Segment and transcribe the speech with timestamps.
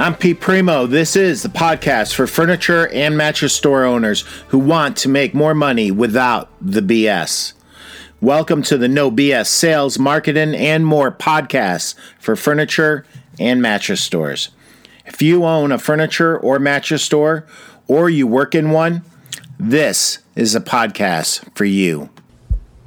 [0.00, 0.86] I'm Pete Primeau.
[0.86, 5.56] This is the podcast for furniture and mattress store owners who want to make more
[5.56, 7.52] money without the BS.
[8.20, 13.04] Welcome to the No BS Sales, Marketing, and More podcast for furniture
[13.40, 14.50] and mattress stores.
[15.04, 17.44] If you own a furniture or mattress store,
[17.88, 19.02] or you work in one,
[19.58, 22.08] this is a podcast for you.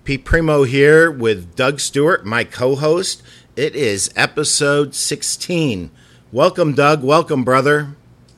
[0.06, 3.22] Pete Primeau here with Doug Stewart, my co host.
[3.58, 5.92] It is episode 16.
[6.34, 7.04] Welcome, Doug.
[7.04, 7.90] Welcome, brother.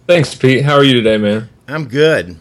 [0.07, 0.63] Thanks, Pete.
[0.63, 1.49] How are you today, man?
[1.67, 2.39] I'm good.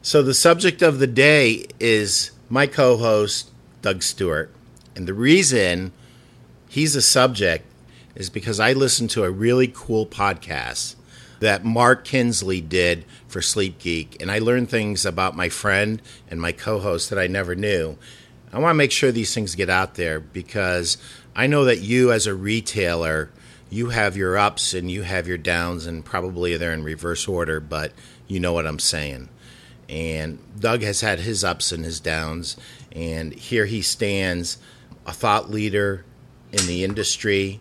[0.00, 3.50] So, the subject of the day is my co host,
[3.82, 4.50] Doug Stewart.
[4.96, 5.92] And the reason
[6.66, 7.66] he's a subject
[8.14, 10.94] is because I listened to a really cool podcast
[11.40, 16.40] that Mark Kinsley did for Sleep Geek, and I learned things about my friend and
[16.40, 17.98] my co host that I never knew.
[18.50, 20.96] I want to make sure these things get out there because
[21.36, 23.28] I know that you, as a retailer,
[23.70, 27.60] you have your ups and you have your downs, and probably they're in reverse order,
[27.60, 27.92] but
[28.26, 29.28] you know what I'm saying.
[29.88, 32.56] And Doug has had his ups and his downs,
[32.92, 34.58] and here he stands,
[35.06, 36.04] a thought leader
[36.52, 37.60] in the industry.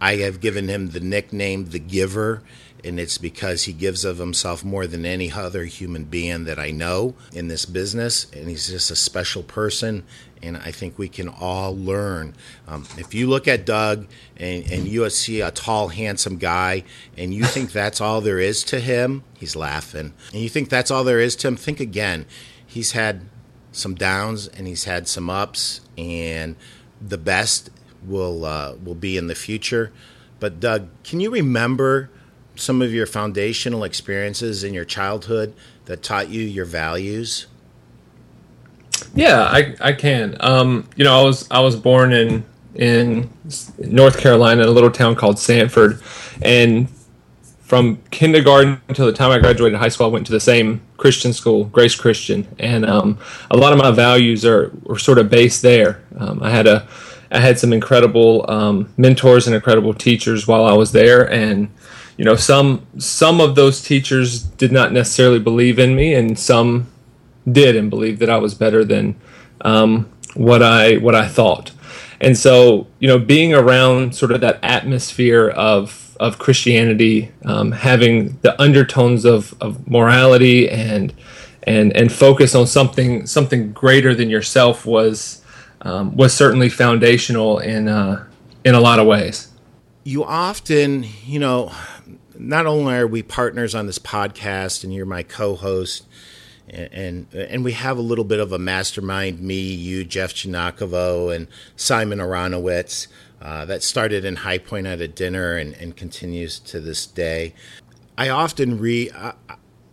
[0.00, 2.42] I have given him the nickname The Giver
[2.84, 6.70] and it's because he gives of himself more than any other human being that I
[6.70, 10.04] know in this business, and he's just a special person.
[10.40, 12.34] And I think we can all learn.
[12.68, 14.06] Um, if you look at Doug
[14.36, 16.84] and, and you see a tall, handsome guy,
[17.16, 20.12] and you think that's all there is to him, he's laughing.
[20.32, 22.24] And you think that's all there is to him, think again.
[22.64, 23.22] He's had
[23.72, 26.54] some downs and he's had some ups, and
[27.00, 27.70] the best
[28.06, 29.92] will uh, will be in the future.
[30.40, 32.10] But Doug, can you remember
[32.58, 35.54] some of your foundational experiences in your childhood
[35.86, 37.46] that taught you your values?
[39.14, 40.36] Yeah, I, I can.
[40.40, 43.30] Um, you know, I was I was born in in
[43.78, 46.00] North Carolina, in a little town called Sanford,
[46.42, 46.88] and
[47.60, 51.34] from kindergarten until the time I graduated high school, I went to the same Christian
[51.34, 53.18] school, Grace Christian, and um,
[53.50, 56.02] a lot of my values are were sort of based there.
[56.18, 56.88] Um, I had a
[57.30, 61.68] I had some incredible um, mentors and incredible teachers while I was there, and
[62.18, 66.88] you know some some of those teachers did not necessarily believe in me and some
[67.50, 69.14] did and believed that I was better than
[69.62, 71.70] um, what I what I thought.
[72.20, 78.36] And so you know being around sort of that atmosphere of of Christianity um, having
[78.42, 81.14] the undertones of, of morality and
[81.62, 85.42] and and focus on something something greater than yourself was
[85.82, 88.26] um, was certainly foundational in uh,
[88.64, 89.48] in a lot of ways.
[90.02, 91.70] You often, you know,
[92.38, 96.06] not only are we partners on this podcast and you're my co-host
[96.68, 96.92] and,
[97.32, 101.48] and, and we have a little bit of a mastermind me you jeff Giagnocavo, and
[101.76, 103.08] simon aronowitz
[103.40, 107.54] uh, that started in high point at a dinner and, and continues to this day
[108.16, 109.12] i often read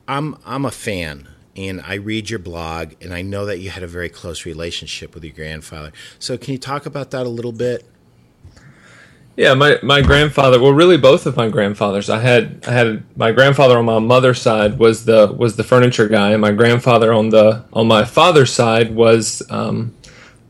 [0.07, 3.81] i'm i'm a fan and I read your blog, and I know that you had
[3.81, 5.93] a very close relationship with your grandfather.
[6.19, 7.85] So, can you talk about that a little bit?
[9.37, 10.61] Yeah, my, my grandfather.
[10.61, 12.09] Well, really, both of my grandfathers.
[12.09, 16.07] I had I had my grandfather on my mother's side was the was the furniture
[16.07, 19.93] guy, and my grandfather on the on my father's side was um,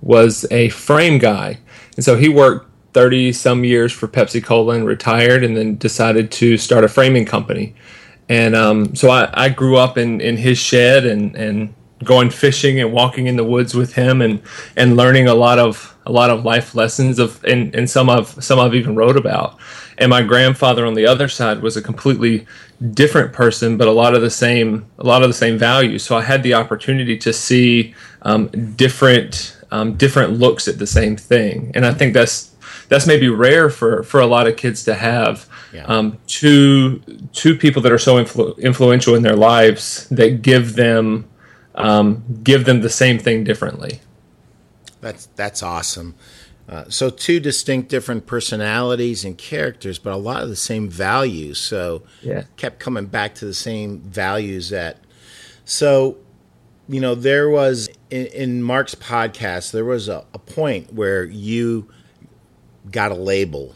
[0.01, 1.57] was a frame guy,
[1.95, 6.31] and so he worked thirty some years for Pepsi Cola and retired, and then decided
[6.33, 7.73] to start a framing company.
[8.29, 11.73] And um, so I, I grew up in, in his shed and, and
[12.05, 14.41] going fishing and walking in the woods with him and
[14.75, 18.43] and learning a lot of a lot of life lessons of and, and some of
[18.43, 19.57] some I've even wrote about.
[19.97, 22.45] And my grandfather on the other side was a completely
[22.93, 26.03] different person, but a lot of the same a lot of the same values.
[26.03, 31.17] So I had the opportunity to see um, different um, different looks at the same
[31.17, 32.51] thing, and I think that's
[32.89, 35.85] that's maybe rare for for a lot of kids to have yeah.
[35.85, 36.99] um, two
[37.33, 41.25] two people that are so influ- influential in their lives that give them
[41.75, 43.99] um, give them the same thing differently.
[45.01, 46.15] That's that's awesome.
[46.67, 51.59] Uh, so two distinct different personalities and characters, but a lot of the same values.
[51.59, 54.97] So yeah, kept coming back to the same values that.
[55.63, 56.17] So,
[56.87, 61.91] you know, there was in, in Mark's podcast, there was a, a point where you
[62.91, 63.75] got a label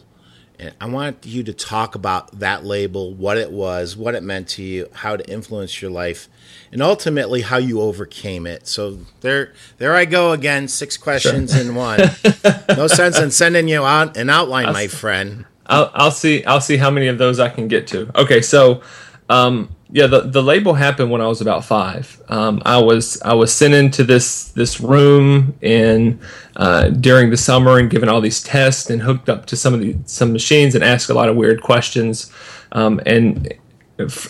[0.60, 4.50] and I want you to talk about that label, what it was, what it meant
[4.50, 6.28] to you, how it influenced your life,
[6.72, 8.68] and ultimately how you overcame it.
[8.68, 10.68] So there, there I go again.
[10.68, 11.62] Six questions sure.
[11.62, 12.02] in one.
[12.76, 15.46] no sense in sending you out an outline, I'll, my friend.
[15.66, 16.44] I'll, I'll see.
[16.44, 18.12] I'll see how many of those I can get to.
[18.20, 18.82] Okay, so
[19.30, 22.22] um, yeah, the, the label happened when I was about five.
[22.30, 26.20] Um, I was I was sent into this this room in
[26.56, 29.80] uh, during the summer and given all these tests and hooked up to some of
[29.80, 32.32] the some machines and asked a lot of weird questions.
[32.74, 33.52] um, and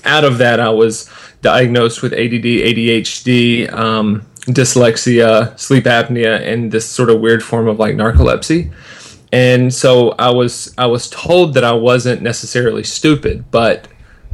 [0.05, 1.09] out of that, I was
[1.41, 7.79] diagnosed with ADD, ADHD, um, dyslexia, sleep apnea, and this sort of weird form of
[7.79, 8.71] like narcolepsy.
[9.31, 13.88] And so I was I was told that I wasn't necessarily stupid, but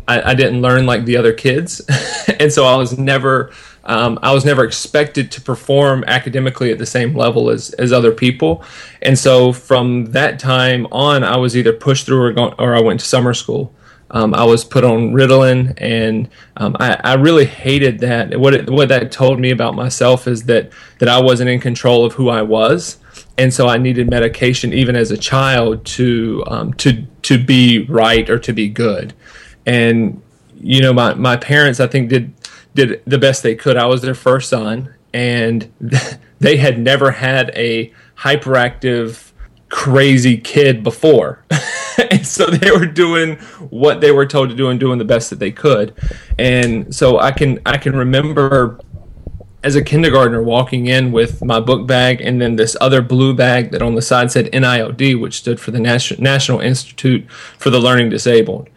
[0.07, 1.81] I, I didn't learn like the other kids,
[2.39, 3.51] and so I was never
[3.85, 8.11] um, I was never expected to perform academically at the same level as, as other
[8.11, 8.63] people.
[9.01, 12.99] And so from that time on, I was either pushed through or, or I went
[13.01, 13.73] to summer school.
[14.11, 18.39] Um, I was put on Ritalin, and um, I, I, really hated that.
[18.39, 22.05] What it, what that told me about myself is that that I wasn't in control
[22.05, 22.97] of who I was,
[23.39, 28.29] and so I needed medication even as a child to um, to to be right
[28.29, 29.15] or to be good.
[29.65, 30.21] And
[30.59, 32.33] you know, my my parents I think did
[32.73, 33.77] did the best they could.
[33.77, 35.71] I was their first son, and
[36.39, 39.31] they had never had a hyperactive
[39.69, 41.43] crazy kid before.
[42.11, 43.35] and so they were doing
[43.69, 45.93] what they were told to do and doing the best that they could.
[46.37, 48.79] And so I can I can remember
[49.63, 53.71] as a kindergartner walking in with my book bag and then this other blue bag
[53.71, 58.07] that on the side said NILD, which stood for the National Institute for the Learning
[58.07, 58.69] Disabled,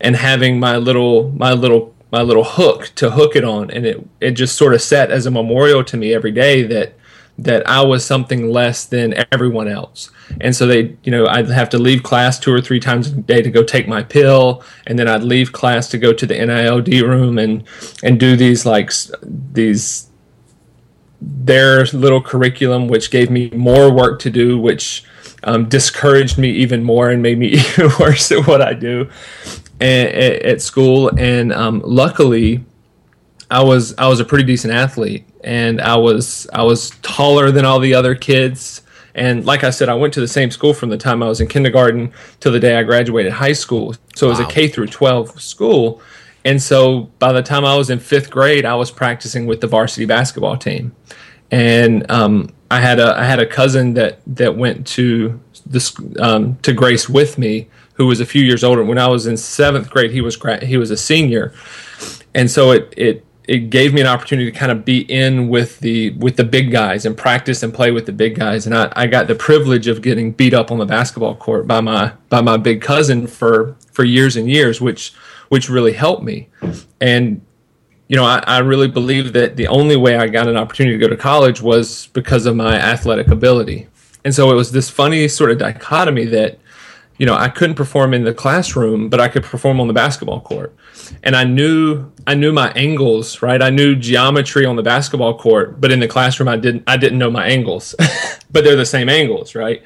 [0.00, 4.08] and having my little my little my little hook to hook it on, and it
[4.20, 6.94] it just sort of set as a memorial to me every day that
[7.38, 10.10] that I was something less than everyone else.
[10.40, 13.12] And so they, you know, I'd have to leave class two or three times a
[13.12, 16.34] day to go take my pill, and then I'd leave class to go to the
[16.34, 17.64] NILD room and
[18.02, 18.90] and do these like
[19.22, 20.08] these
[21.20, 25.04] their little curriculum, which gave me more work to do, which
[25.44, 29.08] um, discouraged me even more and made me even worse at what I do
[29.80, 31.10] at, at school.
[31.16, 32.64] And um, luckily,
[33.50, 37.64] I was I was a pretty decent athlete, and I was I was taller than
[37.64, 38.82] all the other kids.
[39.14, 41.40] And like I said, I went to the same school from the time I was
[41.40, 43.94] in kindergarten till the day I graduated high school.
[44.14, 44.46] So it was wow.
[44.46, 46.02] a K through 12 school.
[46.44, 49.66] And so by the time I was in fifth grade, I was practicing with the
[49.66, 50.94] varsity basketball team.
[51.50, 56.56] And um, I had a I had a cousin that that went to this um,
[56.62, 58.84] to Grace with me, who was a few years older.
[58.84, 61.52] When I was in seventh grade, he was he was a senior,
[62.34, 65.80] and so it it it gave me an opportunity to kind of be in with
[65.80, 68.66] the with the big guys and practice and play with the big guys.
[68.66, 71.80] And I, I got the privilege of getting beat up on the basketball court by
[71.80, 75.12] my by my big cousin for for years and years, which
[75.48, 76.48] which really helped me.
[77.00, 77.40] And
[78.08, 81.00] you know, I, I really believe that the only way I got an opportunity to
[81.00, 83.88] go to college was because of my athletic ability.
[84.24, 86.58] And so it was this funny sort of dichotomy that
[87.18, 90.40] you know, I couldn't perform in the classroom, but I could perform on the basketball
[90.40, 90.74] court.
[91.22, 93.62] And I knew I knew my angles, right?
[93.62, 97.18] I knew geometry on the basketball court, but in the classroom I didn't I didn't
[97.18, 97.94] know my angles.
[98.50, 99.82] but they're the same angles, right?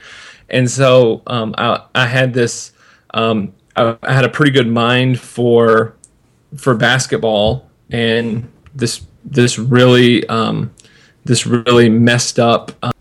[0.49, 2.73] And so um, I, I had this
[3.15, 5.95] um, I, I had a pretty good mind for
[6.57, 10.73] for basketball and this this really um,
[11.25, 12.93] this really messed up um,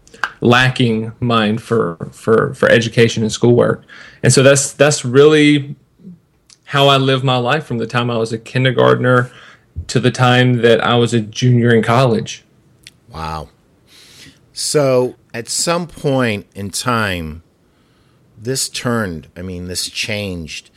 [0.42, 3.84] lacking mind for for for education and schoolwork
[4.24, 5.76] and so that's that's really
[6.66, 9.32] how I lived my life from the time I was a kindergartner
[9.88, 12.44] to the time that I was a junior in college.
[13.10, 13.50] Wow.
[14.54, 17.42] So at some point in time,
[18.38, 20.70] this turned, I mean, this changed.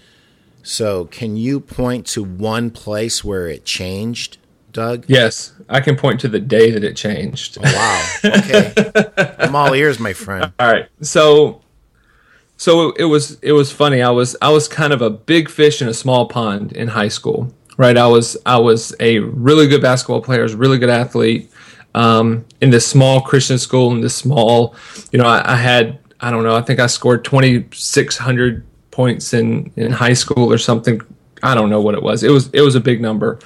[0.62, 4.38] So can you point to one place where it changed,
[4.72, 5.04] Doug?
[5.08, 7.58] Yes, I can point to the day that it changed.
[7.58, 8.36] Oh, wow.
[8.36, 8.72] Okay.
[9.38, 10.52] I'm all ears, my friend.
[10.58, 10.88] All right.
[11.00, 11.62] So
[12.56, 14.02] so it was it was funny.
[14.02, 17.08] I was I was kind of a big fish in a small pond in high
[17.08, 17.96] school, right?
[17.96, 21.50] I was I was a really good basketball player, I was a really good athlete
[21.94, 24.74] um, in this small Christian school in this small,
[25.10, 28.64] you know, I, I had I don't know, I think I scored twenty six hundred
[28.90, 31.00] points in in high school or something.
[31.42, 32.22] I don't know what it was.
[32.22, 33.40] It was it was a big number,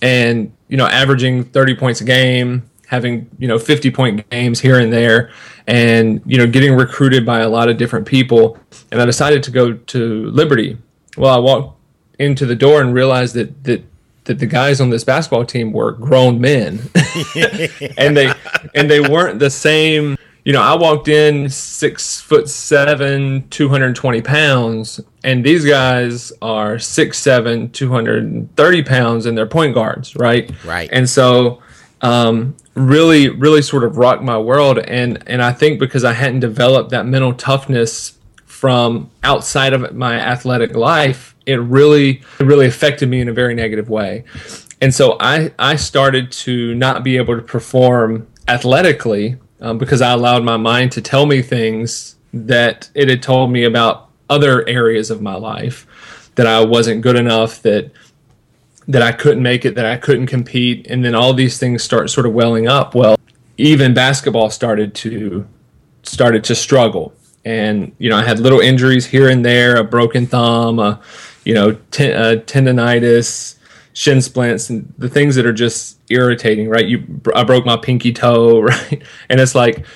[0.00, 4.80] and you know, averaging thirty points a game, having you know 50 point games here
[4.80, 5.30] and there
[5.68, 8.58] and you know getting recruited by a lot of different people.
[8.90, 10.76] And i decided to go to liberty.
[11.16, 11.78] Well i walked
[12.18, 13.84] into the door and realized that that
[14.24, 16.80] that the guys on this basketball team were grown men.
[17.96, 18.32] And they
[18.74, 25.00] and they weren't the same you know i walked in six foot seven 220 pounds
[25.24, 30.52] and these guys are six seven 230 pounds and they're point guards right?
[30.64, 30.88] Right.
[30.92, 31.62] And so
[32.02, 36.40] um, really really sort of rocked my world and and I think because I hadn't
[36.40, 43.08] developed that mental toughness from outside of my athletic life it really it really affected
[43.08, 44.24] me in a very negative way.
[44.80, 50.12] And so I I started to not be able to perform athletically um, because I
[50.12, 55.10] allowed my mind to tell me things that it had told me about other areas
[55.10, 55.86] of my life
[56.34, 57.90] that I wasn't good enough, that
[58.86, 62.10] that I couldn't make it, that I couldn't compete, and then all these things start
[62.10, 62.94] sort of welling up.
[62.94, 63.16] Well,
[63.56, 65.46] even basketball started to
[66.02, 67.14] started to struggle,
[67.46, 71.00] and you know I had little injuries here and there, a broken thumb, a
[71.46, 73.56] you know ten, a tendonitis,
[73.94, 76.68] shin splints, and the things that are just irritating.
[76.68, 79.86] Right, you I broke my pinky toe, right, and it's like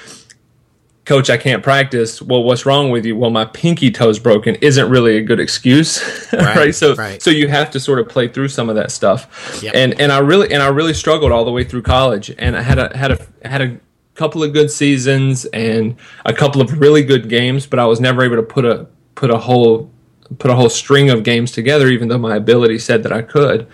[1.08, 2.20] coach, I can't practice.
[2.20, 3.16] Well, what's wrong with you?
[3.16, 6.02] Well, my pinky toe's broken isn't really a good excuse,
[6.32, 6.56] right?
[6.56, 6.74] right?
[6.74, 7.20] So, right.
[7.20, 9.60] so you have to sort of play through some of that stuff.
[9.62, 9.74] Yep.
[9.74, 12.62] And and I really and I really struggled all the way through college, and I
[12.62, 13.80] had a had a had a
[14.14, 18.22] couple of good seasons and a couple of really good games, but I was never
[18.22, 19.90] able to put a put a whole
[20.38, 23.66] put a whole string of games together, even though my ability said that I could.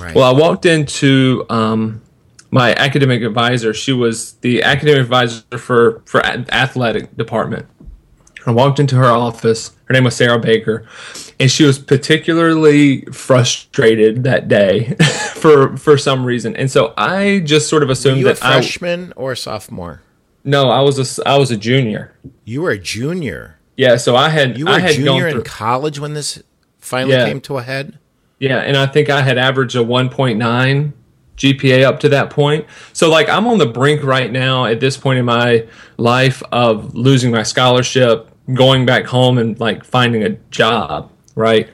[0.00, 0.14] Right.
[0.14, 2.02] Well, I walked into um,
[2.50, 3.72] my academic advisor.
[3.72, 7.66] She was the academic advisor for for athletic department.
[8.46, 9.72] I walked into her office.
[9.84, 10.86] Her name was Sarah Baker,
[11.38, 14.94] and she was particularly frustrated that day
[15.34, 16.56] for for some reason.
[16.56, 20.02] And so I just sort of assumed that a freshman I, or sophomore.
[20.44, 22.14] No, I was a I was a junior.
[22.44, 23.58] You were a junior.
[23.82, 26.40] Yeah, so I had you were I had a junior in college when this
[26.78, 27.26] finally yeah.
[27.26, 27.98] came to a head.
[28.38, 30.92] Yeah, and I think I had averaged a one point nine
[31.36, 32.64] GPA up to that point.
[32.92, 36.94] So like I'm on the brink right now at this point in my life of
[36.94, 41.68] losing my scholarship, going back home and like finding a job, right?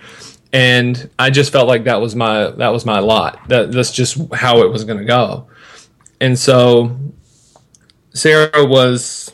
[0.55, 3.47] And I just felt like that was my that was my lot.
[3.51, 5.47] That that's just how it was going to go.
[6.23, 6.99] And so
[8.15, 9.31] Sarah was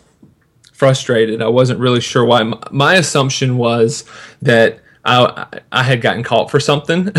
[0.75, 1.41] frustrated.
[1.41, 2.43] I wasn't really sure why.
[2.71, 4.05] My assumption was
[4.43, 7.11] that I I had gotten caught for something.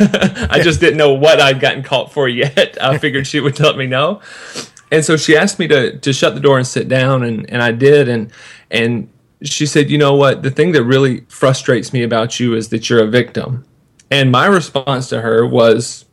[0.00, 2.76] I just didn't know what I'd gotten caught for yet.
[2.80, 4.20] I figured she would let me know.
[4.90, 7.62] And so she asked me to to shut the door and sit down and, and
[7.62, 8.32] I did and
[8.70, 9.08] and
[9.42, 10.42] she said, "You know what?
[10.42, 13.64] The thing that really frustrates me about you is that you're a victim."
[14.10, 16.06] And my response to her was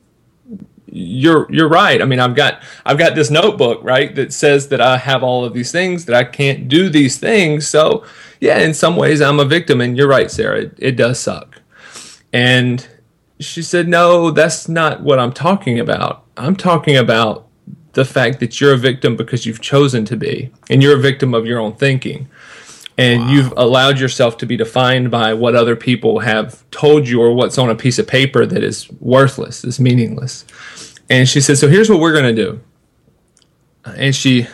[0.96, 2.02] you're you're right.
[2.02, 5.44] I mean, I've got I've got this notebook, right, that says that I have all
[5.44, 7.68] of these things that I can't do these things.
[7.68, 8.06] So,
[8.40, 10.62] yeah, in some ways I'm a victim and you're right, Sarah.
[10.62, 11.62] It, it does suck.
[12.32, 12.88] And
[13.40, 16.25] she said, No, that's not what I'm talking about.
[16.38, 17.48] I'm talking about
[17.94, 21.34] the fact that you're a victim because you've chosen to be, and you're a victim
[21.34, 22.30] of your own thinking.
[22.98, 23.32] And wow.
[23.32, 27.58] you've allowed yourself to be defined by what other people have told you or what's
[27.58, 30.46] on a piece of paper that is worthless, is meaningless.
[31.10, 32.62] And she said, So here's what we're to do.
[33.86, 34.48] And she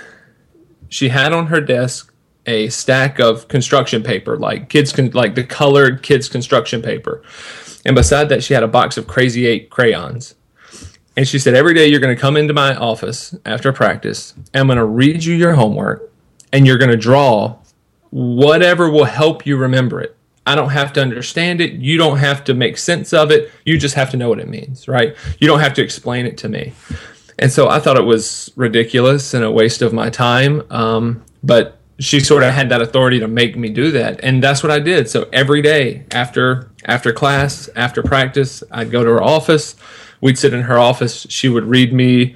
[0.90, 2.14] she had on her desk
[2.46, 7.24] a stack of construction paper, like kids con- like the colored kids construction paper.
[7.86, 10.36] And beside that, she had a box of Crazy Eight crayons.
[11.18, 14.34] And she said, Every day you're to come into my office after practice.
[14.54, 16.12] I'm to read you your homework,
[16.52, 17.58] and you're to draw
[18.10, 20.18] whatever will help you remember it.
[20.46, 21.74] I don't have to understand it.
[21.74, 23.52] You don't have to make sense of it.
[23.66, 25.16] You just have to know what it means, right?
[25.40, 26.74] You don't have to explain it to me.
[27.38, 30.64] And so I thought it was ridiculous and a waste of my time.
[30.72, 34.64] Um, but she sort of had that authority to make me do that and that's
[34.64, 39.22] what i did so every day after after class after practice i'd go to her
[39.22, 39.76] office
[40.20, 42.36] we'd sit in her office she would read me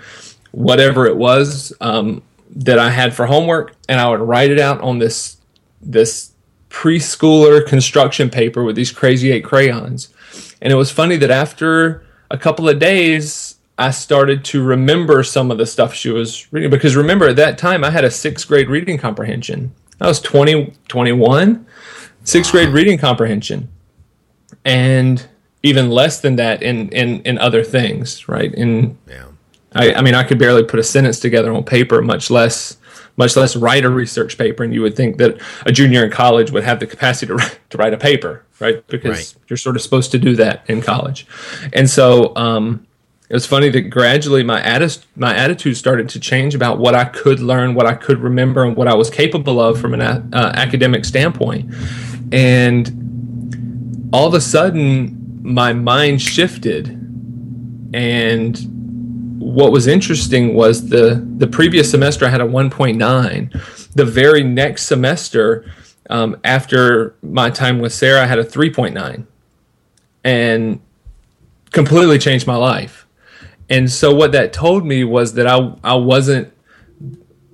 [0.52, 2.22] whatever it was um,
[2.52, 5.38] that i had for homework and i would write it out on this
[5.82, 6.32] this
[6.76, 10.10] preschooler construction paper with these crazy eight crayons
[10.62, 15.52] and it was funny that after a couple of days I started to remember some
[15.52, 18.48] of the stuff she was reading because remember at that time I had a sixth
[18.48, 19.74] grade reading comprehension.
[20.00, 21.66] I was 20, 21,
[22.24, 23.70] sixth grade reading comprehension,
[24.64, 25.26] and
[25.64, 28.54] even less than that in in in other things, right?
[28.54, 29.26] In yeah.
[29.74, 32.78] I, I mean, I could barely put a sentence together on paper, much less
[33.18, 34.64] much less write a research paper.
[34.64, 37.60] And you would think that a junior in college would have the capacity to write,
[37.70, 38.86] to write a paper, right?
[38.88, 39.44] Because right.
[39.48, 41.26] you're sort of supposed to do that in college.
[41.74, 42.86] And so, um,
[43.28, 44.62] it was funny that gradually my
[45.16, 48.76] my attitude started to change about what I could learn, what I could remember, and
[48.76, 51.74] what I was capable of from an a- uh, academic standpoint.
[52.32, 56.90] And all of a sudden, my mind shifted.
[57.94, 58.75] And
[59.54, 63.92] what was interesting was the the previous semester I had a 1.9.
[63.94, 65.72] The very next semester,
[66.10, 69.26] um, after my time with Sarah, I had a 3.9,
[70.24, 70.82] and
[71.72, 73.06] completely changed my life
[73.70, 76.54] and so what that told me was that I I wasn't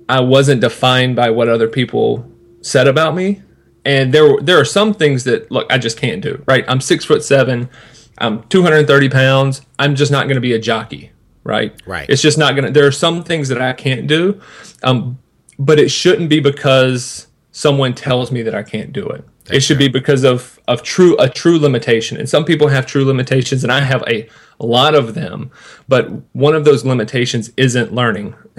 [0.08, 2.30] I wasn't defined by what other people
[2.60, 3.42] said about me.
[3.84, 6.42] And there there are some things that look I just can't do.
[6.46, 6.64] Right?
[6.68, 7.70] I'm six foot seven.
[8.18, 9.62] I'm 230 pounds.
[9.78, 11.11] I'm just not going to be a jockey.
[11.44, 11.74] Right.
[11.86, 12.08] Right.
[12.08, 12.70] It's just not going to.
[12.70, 14.40] There are some things that I can't do,
[14.82, 15.18] um,
[15.58, 19.24] but it shouldn't be because someone tells me that I can't do it.
[19.50, 22.16] it should be because of of true a true limitation.
[22.16, 24.28] And some people have true limitations, and I have a,
[24.60, 25.50] a lot of them.
[25.88, 28.34] But one of those limitations isn't learning.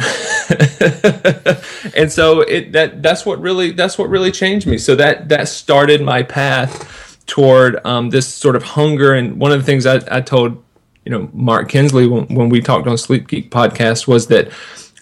[1.95, 4.77] and so it that that's what really that's what really changed me.
[4.77, 9.13] So that that started my path toward um, this sort of hunger.
[9.13, 10.62] And one of the things I, I told
[11.05, 14.51] you know Mark Kinsley when, when we talked on Sleep Geek podcast was that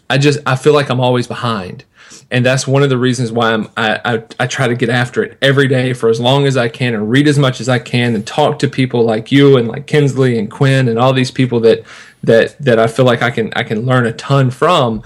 [0.10, 1.86] I just I feel like I'm always behind
[2.30, 5.24] and that's one of the reasons why I'm I, I, I, try to get after
[5.24, 7.80] it every day for as long as I can and read as much as I
[7.80, 11.32] can and talk to people like you and like Kinsley and Quinn and all these
[11.32, 11.84] people that
[12.24, 15.04] that that I feel like I can I can learn a ton from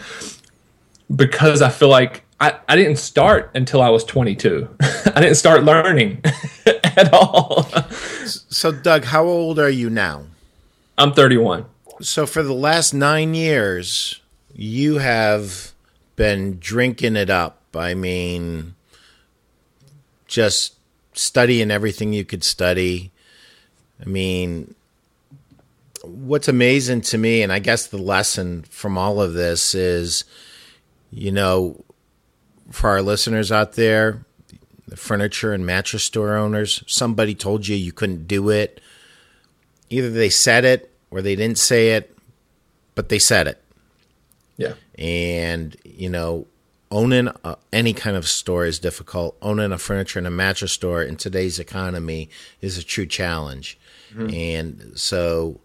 [1.14, 4.68] because I feel like I, I didn't start until I was 22.
[4.82, 6.22] I didn't start learning
[6.66, 7.64] at all.
[8.26, 10.26] so Doug, how old are you now?
[10.98, 11.66] I'm 31.
[12.02, 14.22] So for the last 9 years
[14.54, 15.74] you have
[16.16, 17.62] been drinking it up.
[17.74, 18.76] I mean,
[20.28, 20.76] just
[21.14, 23.12] studying everything you could study.
[24.02, 24.76] I mean,
[26.04, 30.24] what's amazing to me, and I guess the lesson from all of this is,
[31.12, 31.84] you know,
[32.72, 34.26] for our listeners out there,
[34.88, 38.80] the furniture and mattress store owners, somebody told you you couldn't do it.
[39.90, 42.18] Either they said it or they didn't say it,
[42.96, 43.62] but they said it.
[44.58, 44.74] Yeah.
[44.98, 46.48] And, you know,
[46.92, 49.38] owning a, any kind of store is difficult.
[49.42, 52.30] Owning a furniture and a mattress store in today's economy
[52.62, 53.78] is a true challenge.
[54.14, 54.34] Mm-hmm.
[54.34, 55.60] And so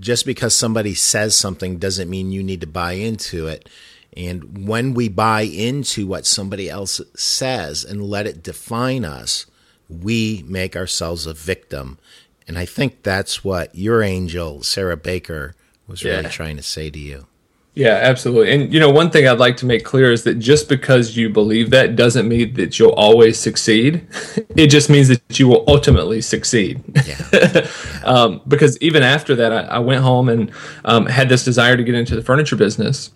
[0.00, 3.68] just because somebody says something doesn't mean you need to buy into it.
[4.16, 9.46] And when we buy into what somebody else says and let it define us,
[9.88, 11.98] we make ourselves a victim.
[12.46, 15.54] And I think that's what your angel, Sarah Baker,
[15.86, 16.16] was yeah.
[16.16, 17.26] really trying to say to you.
[17.74, 18.52] Yeah, absolutely.
[18.52, 21.28] And you know, one thing I'd like to make clear is that just because you
[21.28, 24.06] believe that doesn't mean that you'll always succeed.
[24.56, 26.82] it just means that you will ultimately succeed.
[27.04, 27.68] Yeah.
[28.04, 30.50] um, because even after that, I, I went home and
[30.84, 33.10] um, had this desire to get into the furniture business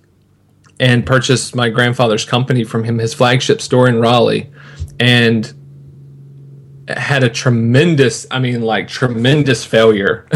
[0.78, 4.50] and purchased my grandfather's company from him, his flagship store in Raleigh,
[5.00, 5.52] and
[6.96, 10.28] had a tremendous, I mean, like tremendous failure.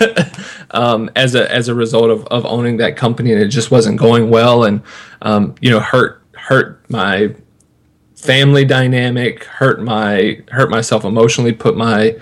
[0.72, 3.98] um, as a as a result of, of owning that company, and it just wasn't
[3.98, 4.82] going well, and
[5.22, 7.34] um, you know hurt hurt my
[8.16, 12.16] family dynamic, hurt my hurt myself emotionally, put my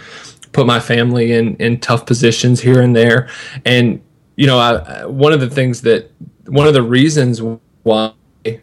[0.52, 3.28] put my family in in tough positions here and there,
[3.64, 4.00] and
[4.36, 6.10] you know I, one of the things that
[6.46, 7.40] one of the reasons
[7.82, 8.12] why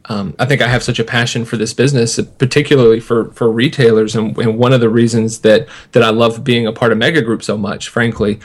[0.06, 4.16] um, I think I have such a passion for this business, particularly for, for retailers,
[4.16, 7.22] and, and, one of the reasons that that I love being a part of Mega
[7.22, 8.40] Group so much, frankly,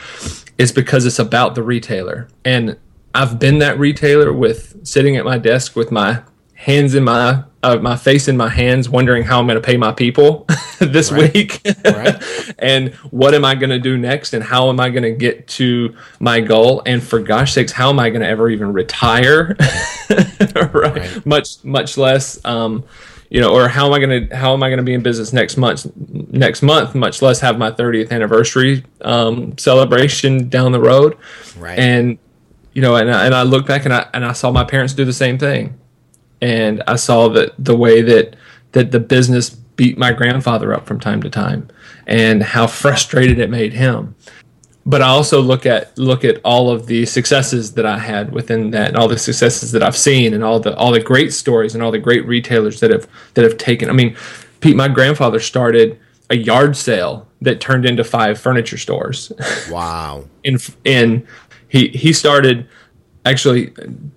[0.58, 2.28] is because it's about the retailer.
[2.44, 2.76] And
[3.14, 6.22] I've been that retailer with sitting at my desk with my
[6.54, 9.76] hands in my uh, my face in my hands, wondering how I'm going to pay
[9.76, 10.46] my people
[10.78, 11.32] this right.
[11.32, 12.54] week, right.
[12.58, 15.46] and what am I going to do next, and how am I going to get
[15.48, 19.56] to my goal, and for gosh sakes, how am I going to ever even retire,
[20.54, 20.74] right.
[20.74, 21.26] right?
[21.26, 22.84] Much much less, um,
[23.28, 25.02] you know, or how am I going to how am I going to be in
[25.02, 30.80] business next month, next month, much less have my 30th anniversary um, celebration down the
[30.80, 31.18] road,
[31.58, 31.78] right?
[31.78, 32.18] And
[32.72, 34.94] you know, and I, and I look back and I and I saw my parents
[34.94, 35.79] do the same thing
[36.40, 38.36] and I saw that the way that
[38.72, 41.68] that the business beat my grandfather up from time to time
[42.06, 44.14] and how frustrated it made him
[44.86, 48.70] but I also look at look at all of the successes that I had within
[48.70, 51.74] that, and all the successes that I've seen, and all the all the great stories,
[51.74, 53.90] and all the great retailers that have that have taken.
[53.90, 54.16] I mean,
[54.60, 55.98] Pete, my grandfather started
[56.30, 59.32] a yard sale that turned into five furniture stores.
[59.70, 60.24] Wow!
[60.44, 61.26] in in
[61.68, 62.66] he he started
[63.24, 63.72] actually.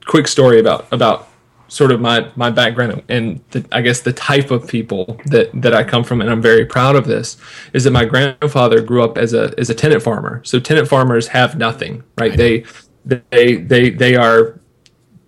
[0.05, 1.29] Quick story about about
[1.73, 5.73] sort of my my background and the, I guess the type of people that that
[5.73, 7.35] I come from, and I'm very proud of this,
[7.73, 10.43] is that my grandfather grew up as a as a tenant farmer.
[10.45, 12.37] So tenant farmers have nothing, right?
[12.37, 12.65] They
[13.05, 14.59] they they they are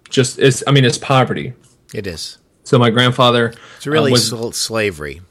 [0.10, 1.54] just it's I mean it's poverty.
[1.96, 2.38] It is.
[2.64, 5.22] So my grandfather It's really uh, was, slavery.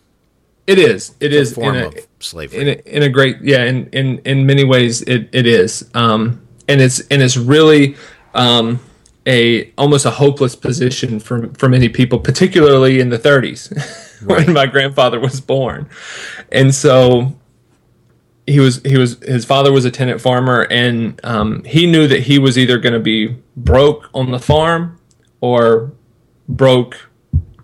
[0.66, 1.14] It is.
[1.20, 2.61] It it's is form in a, of slavery.
[2.61, 5.88] In a, in a great yeah, in, in in many ways it, it is.
[5.94, 7.94] Um and it's and it's really
[8.35, 8.81] um
[9.26, 14.46] a almost a hopeless position for for many people, particularly in the 30s right.
[14.46, 15.88] when my grandfather was born,
[16.52, 17.34] and so
[18.46, 22.20] he was he was his father was a tenant farmer, and um, he knew that
[22.20, 24.98] he was either going to be broke on the farm
[25.40, 25.92] or
[26.48, 27.08] broke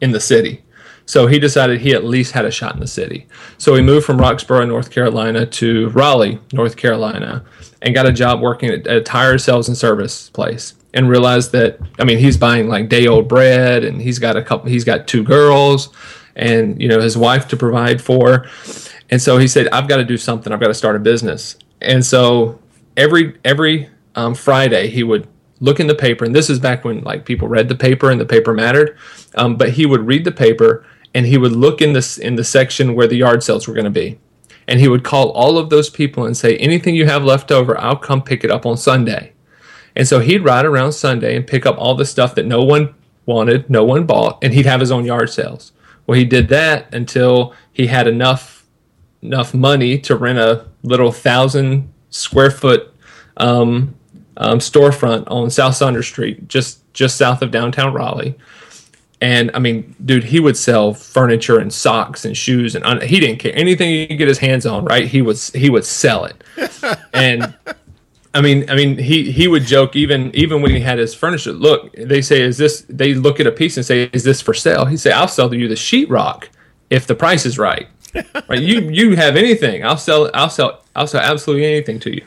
[0.01, 0.65] in the city.
[1.05, 3.27] So he decided he at least had a shot in the city.
[3.59, 7.45] So he moved from Roxboro, North Carolina to Raleigh, North Carolina,
[7.83, 11.79] and got a job working at a tire sales and service place and realized that
[11.99, 15.07] I mean he's buying like day old bread and he's got a couple he's got
[15.07, 15.91] two girls
[16.37, 18.47] and you know his wife to provide for.
[19.11, 20.53] And so he said I've got to do something.
[20.53, 21.57] I've got to start a business.
[21.81, 22.61] And so
[22.97, 25.29] every every um, Friday he would
[25.61, 28.19] look in the paper and this is back when like people read the paper and
[28.19, 28.97] the paper mattered
[29.35, 32.45] um, but he would read the paper and he would look in this in the
[32.45, 34.19] section where the yard sales were going to be.
[34.67, 37.79] And he would call all of those people and say anything you have left over
[37.79, 39.30] I'll come pick it up on Sunday
[39.97, 42.95] and so he'd ride around Sunday and pick up all the stuff that no one
[43.27, 45.73] wanted, no one bought, and he'd have his own yard sales.
[46.07, 48.67] Well, he did that until he had enough
[49.23, 52.93] enough money to rent a little thousand square foot
[53.37, 53.95] um,
[54.37, 58.35] um, storefront on South Saunders Street, just just south of downtown Raleigh.
[59.23, 63.39] And I mean, dude, he would sell furniture and socks and shoes, and he didn't
[63.39, 64.85] care anything he could get his hands on.
[64.87, 65.07] Right?
[65.07, 66.43] He was he would sell it,
[67.13, 67.55] and
[68.33, 71.53] I mean, I mean, he he would joke even even when he had his furniture.
[71.53, 74.55] Look, they say, "Is this?" They look at a piece and say, "Is this for
[74.55, 76.49] sale?" He say, "I'll sell to you the sheetrock
[76.91, 77.89] if the price is right."
[78.49, 78.61] right?
[78.61, 79.85] You you have anything?
[79.85, 80.31] I'll sell.
[80.33, 80.85] I'll sell.
[80.95, 82.25] I'll sell absolutely anything to you.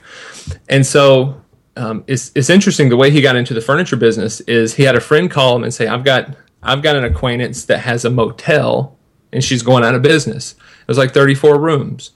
[0.67, 1.41] And so
[1.77, 4.95] um, it's it's interesting the way he got into the furniture business is he had
[4.95, 8.09] a friend call him and say, "I've got I've got an acquaintance that has a
[8.09, 8.97] motel
[9.31, 10.53] and she's going out of business.
[10.81, 12.11] It was like 34 rooms."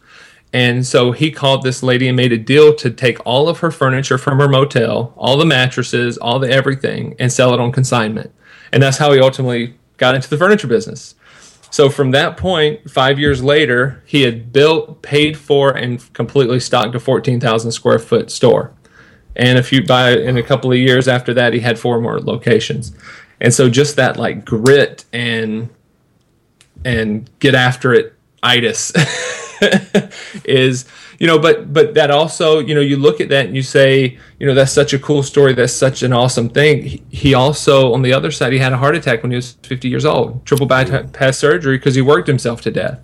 [0.53, 3.71] And so he called this lady and made a deal to take all of her
[3.71, 8.33] furniture from her motel, all the mattresses, all the everything, and sell it on consignment.
[8.71, 11.15] And that's how he ultimately got into the furniture business.
[11.69, 16.95] So from that point, five years later, he had built, paid for, and completely stocked
[16.95, 18.73] a 14,000 square foot store.
[19.35, 22.19] And a few by in a couple of years after that, he had four more
[22.19, 22.95] locations.
[23.39, 25.69] And so just that like grit and
[26.83, 28.91] and get after it itis
[30.45, 30.85] is
[31.19, 34.17] you know but but that also you know you look at that and you say
[34.39, 35.53] you know that's such a cool story.
[35.53, 37.03] That's such an awesome thing.
[37.09, 39.89] He also on the other side he had a heart attack when he was 50
[39.89, 42.99] years old triple bypass surgery because he worked himself to death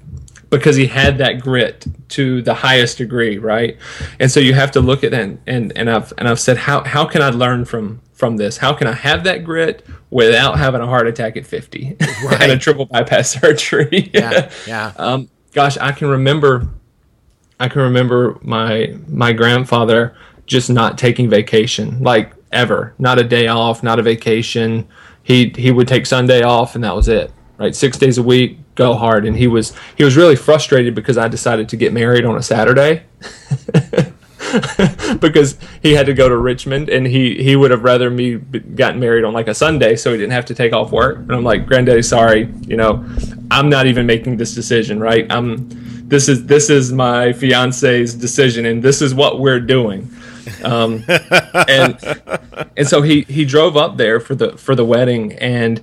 [0.49, 3.77] because he had that grit to the highest degree right?
[4.19, 6.57] And so you have to look at that and and, and I've and I've said
[6.57, 8.57] how how can I learn from from this?
[8.57, 12.41] How can I have that grit without having a heart attack at 50 right.
[12.41, 14.11] and a triple bypass surgery?
[14.13, 14.93] Yeah yeah.
[14.97, 16.67] Um, gosh, I can remember,
[17.59, 23.47] I can remember my my grandfather just not taking vacation, like ever, not a day
[23.47, 24.87] off, not a vacation.
[25.23, 27.31] He he would take Sunday off, and that was it.
[27.57, 29.25] Right, six days a week, go hard.
[29.25, 32.41] And he was he was really frustrated because I decided to get married on a
[32.41, 33.03] Saturday.
[35.19, 38.99] because he had to go to Richmond and he he would have rather me gotten
[38.99, 41.17] married on like a Sunday so he didn't have to take off work.
[41.17, 43.05] And I'm like, Granddaddy, sorry, you know,
[43.51, 45.25] I'm not even making this decision, right?
[45.31, 45.69] I'm
[46.07, 50.09] this is this is my fiance's decision and this is what we're doing.
[50.63, 51.03] Um,
[51.67, 51.97] and
[52.77, 55.81] and so he he drove up there for the for the wedding and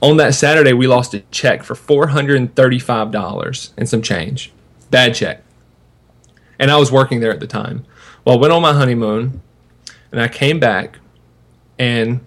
[0.00, 3.88] on that Saturday we lost a check for four hundred and thirty five dollars and
[3.88, 4.52] some change.
[4.90, 5.42] Bad check.
[6.58, 7.84] And I was working there at the time.
[8.26, 9.40] Well, I went on my honeymoon
[10.10, 10.98] and I came back
[11.78, 12.26] and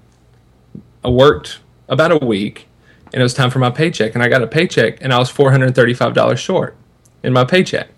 [1.03, 1.59] I worked
[1.89, 2.69] about a week
[3.11, 5.29] and it was time for my paycheck and I got a paycheck and I was
[5.29, 6.77] $435 short
[7.21, 7.89] in my paycheck.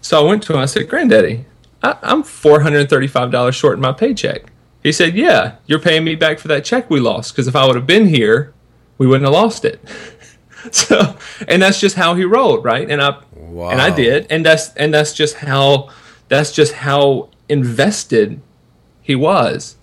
[0.00, 0.60] So I went to him.
[0.60, 1.44] I said, Granddaddy,
[1.82, 4.52] I, am $435 short in my paycheck.
[4.84, 7.66] He said, Yeah, you're paying me back for that check we lost because if I
[7.66, 8.54] would have been here,
[8.96, 9.84] we wouldn't have lost it.
[10.70, 11.16] so,
[11.48, 12.88] and that's just how he rolled, right?
[12.88, 13.70] And I wow.
[13.70, 15.90] and I did, and that's and that's just how
[16.28, 18.40] that's just how invested
[19.02, 19.76] he was.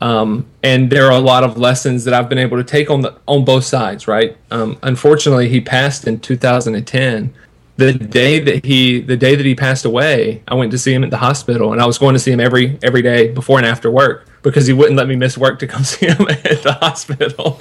[0.00, 3.00] Um, and there are a lot of lessons that I've been able to take on
[3.02, 4.06] the on both sides.
[4.06, 4.36] Right.
[4.50, 7.34] Um, unfortunately, he passed in 2010.
[7.76, 11.04] The day that he the day that he passed away, I went to see him
[11.04, 13.66] at the hospital, and I was going to see him every every day before and
[13.66, 16.76] after work because he wouldn't let me miss work to come see him at the
[16.80, 17.58] hospital.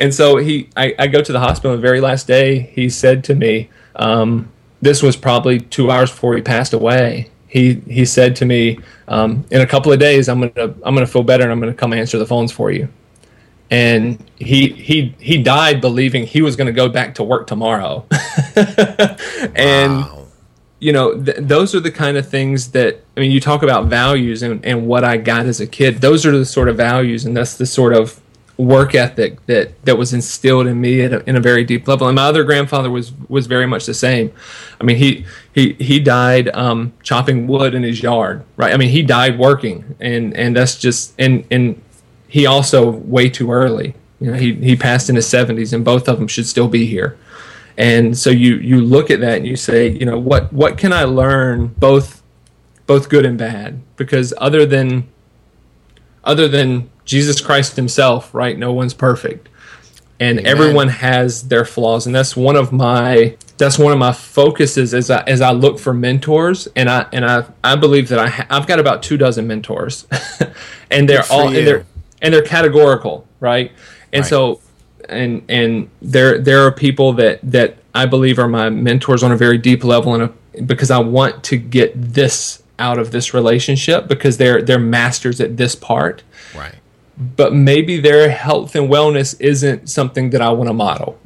[0.00, 1.76] And so he, I, I go to the hospital.
[1.76, 4.50] the very last day, he said to me, um,
[4.82, 9.44] "This was probably two hours before he passed away." He he said to me, um,
[9.52, 11.92] "In a couple of days, I'm gonna I'm gonna feel better, and I'm gonna come
[11.92, 12.88] answer the phones for you."
[13.70, 18.04] And he he he died believing he was gonna go back to work tomorrow.
[19.54, 20.26] and wow.
[20.80, 23.30] you know, th- those are the kind of things that I mean.
[23.30, 26.00] You talk about values and and what I got as a kid.
[26.00, 28.20] Those are the sort of values, and that's the sort of
[28.56, 32.06] work ethic that that was instilled in me a, in a very deep level.
[32.06, 34.32] And my other grandfather was was very much the same.
[34.80, 38.72] I mean, he he he died um, chopping wood in his yard, right?
[38.72, 41.80] I mean, he died working, and and that's just and and
[42.28, 43.94] he also way too early.
[44.20, 46.86] You know, he he passed in his seventies, and both of them should still be
[46.86, 47.18] here.
[47.76, 50.92] And so you you look at that and you say, you know, what what can
[50.92, 52.22] I learn both
[52.86, 53.80] both good and bad?
[53.96, 55.08] Because other than
[56.24, 58.58] other than Jesus Christ himself, right?
[58.58, 59.48] No one's perfect.
[60.20, 60.50] And Amen.
[60.50, 65.10] everyone has their flaws and that's one of my that's one of my focuses as
[65.10, 68.46] I, as I look for mentors and I and I I believe that I ha-
[68.48, 70.06] I've got about two dozen mentors
[70.90, 71.58] and they're all you.
[71.58, 71.86] and they're
[72.22, 73.72] and they're categorical, right?
[74.12, 74.28] And Right.
[74.28, 74.60] so
[75.08, 79.36] and and there there are people that that I believe are my mentors on a
[79.36, 84.08] very deep level and a, because I want to get this out of this relationship
[84.08, 86.22] because they're they're masters at this part.
[86.56, 86.74] Right.
[87.16, 91.18] but maybe their health and wellness isn't something that I want to model.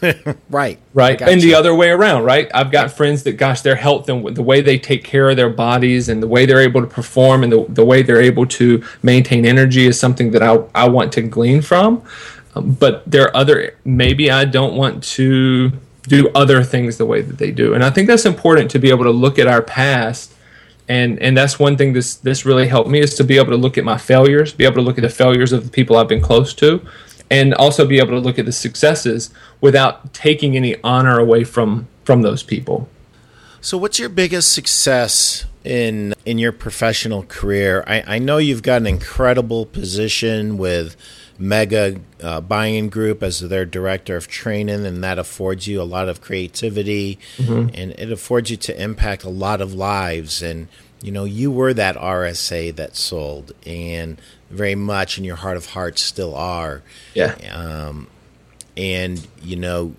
[0.50, 0.78] Right.
[0.94, 1.22] right?
[1.22, 2.50] I and the other way around right?
[2.52, 5.48] I've got friends that gosh their health and the way they take care of their
[5.48, 8.82] bodies and the way they're able to perform and the, the way they're able to
[9.02, 12.02] maintain energy is something that i, I want to glean from.
[12.56, 15.70] Um, but there are other maybe i don't want to
[16.08, 17.72] do other things the way that they do.
[17.74, 20.34] And i think that's important to be able to look at our past
[20.92, 23.62] and and that's one thing this this really helped me is to be able to
[23.64, 26.08] look at my failures be able to look at the failures of the people i've
[26.14, 26.68] been close to
[27.30, 31.86] and also be able to look at the successes without taking any honor away from
[32.04, 32.78] from those people
[33.70, 37.84] So, what's your biggest success in in your professional career?
[37.86, 40.96] I, I know you've got an incredible position with
[41.42, 46.08] Mega uh, Buying Group as their director of training, and that affords you a lot
[46.08, 47.18] of creativity,
[47.74, 50.40] and it affords you to impact a lot of lives.
[50.40, 50.68] And
[51.02, 55.66] you know, you were that RSA that sold, and very much in your heart of
[55.66, 56.82] hearts still are.
[57.14, 58.06] yeah Um,
[58.76, 59.94] and you know,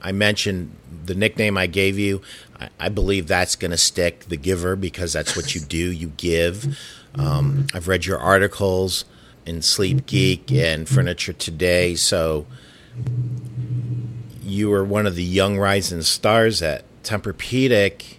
[0.00, 2.22] I mentioned the nickname I gave you.
[2.60, 5.90] I, I believe that's going to stick, the giver, because that's what you do.
[5.90, 6.78] You give.
[7.14, 9.04] Um, I've read your articles
[9.46, 10.64] in Sleep Geek mm-hmm.
[10.64, 10.94] and mm-hmm.
[10.94, 11.94] Furniture Today.
[11.94, 12.46] So
[14.42, 18.16] you were one of the young rising stars at Tempur-Pedic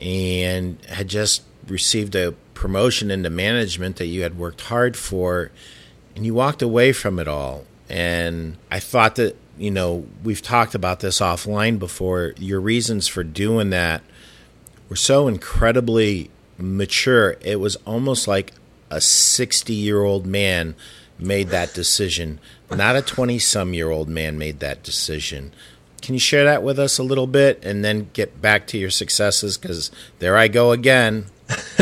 [0.00, 5.50] and had just received a promotion into management that you had worked hard for
[6.14, 7.64] and you walked away from it all.
[7.88, 13.24] And i thought that you know we've talked about this offline before your reasons for
[13.24, 14.02] doing that
[14.88, 17.36] were so incredibly mature.
[17.40, 18.52] It was almost like
[18.90, 20.74] a 60 year old man
[21.18, 22.40] made that decision.
[22.70, 25.52] Not a 20 some year old man made that decision.
[26.02, 28.90] Can you share that with us a little bit and then get back to your
[28.90, 29.58] successes?
[29.58, 31.26] Because there i go again.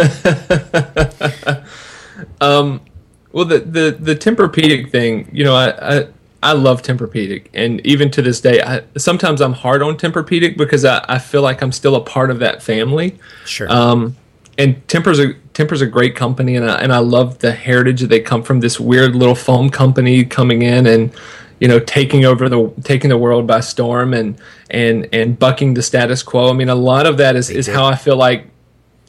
[3.33, 6.09] Well the the the Tempur-Pedic thing you know i i
[6.41, 10.85] I love Tempur-Pedic, and even to this day, I, sometimes I'm hard on Tempur-Pedic because
[10.85, 13.19] I, I feel like I'm still a part of that family.
[13.45, 13.71] sure.
[13.71, 14.17] Um,
[14.57, 18.07] and Tempur's a Tempur's a great company, and I, and I love the heritage that
[18.07, 18.61] they come from.
[18.61, 21.13] This weird little foam company coming in and
[21.59, 24.41] you know taking over the taking the world by storm and
[24.71, 26.49] and and bucking the status quo.
[26.49, 27.75] I mean, a lot of that is is did.
[27.75, 28.47] how I feel like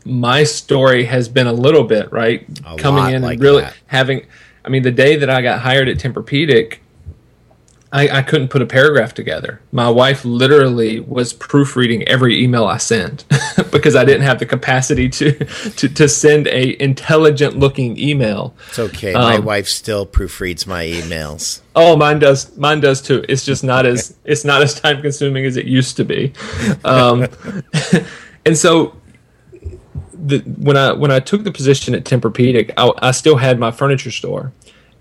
[0.06, 3.76] my story has been a little bit right A coming in like and really that.
[3.86, 4.26] having.
[4.66, 6.80] I mean, the day that I got hired at Tempur-Pedic,
[7.92, 9.62] I, I couldn't put a paragraph together.
[9.72, 13.26] My wife literally was proofreading every email I sent
[13.72, 18.54] because I didn't have the capacity to to, to send a intelligent looking email.
[18.68, 22.58] it's okay my um, wife still proofreads my emails Oh, mine does.
[22.58, 23.24] Mine does too.
[23.30, 26.34] It's just not as it's not as time consuming as it used to be.
[26.84, 27.28] Um,
[28.46, 28.98] and so,
[30.14, 33.72] the, when I when I took the position at Tempur-Pedic, I, I still had my
[33.72, 34.52] furniture store,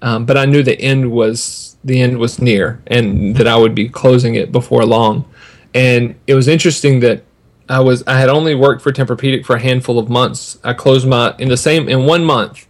[0.02, 3.74] um, but I knew the end was the end was near, and that I would
[3.74, 5.28] be closing it before long.
[5.74, 7.24] And it was interesting that
[7.68, 10.58] I was I had only worked for Tempur-Pedic for a handful of months.
[10.64, 12.66] I closed my in the same in one month.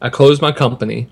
[0.00, 1.08] I closed my company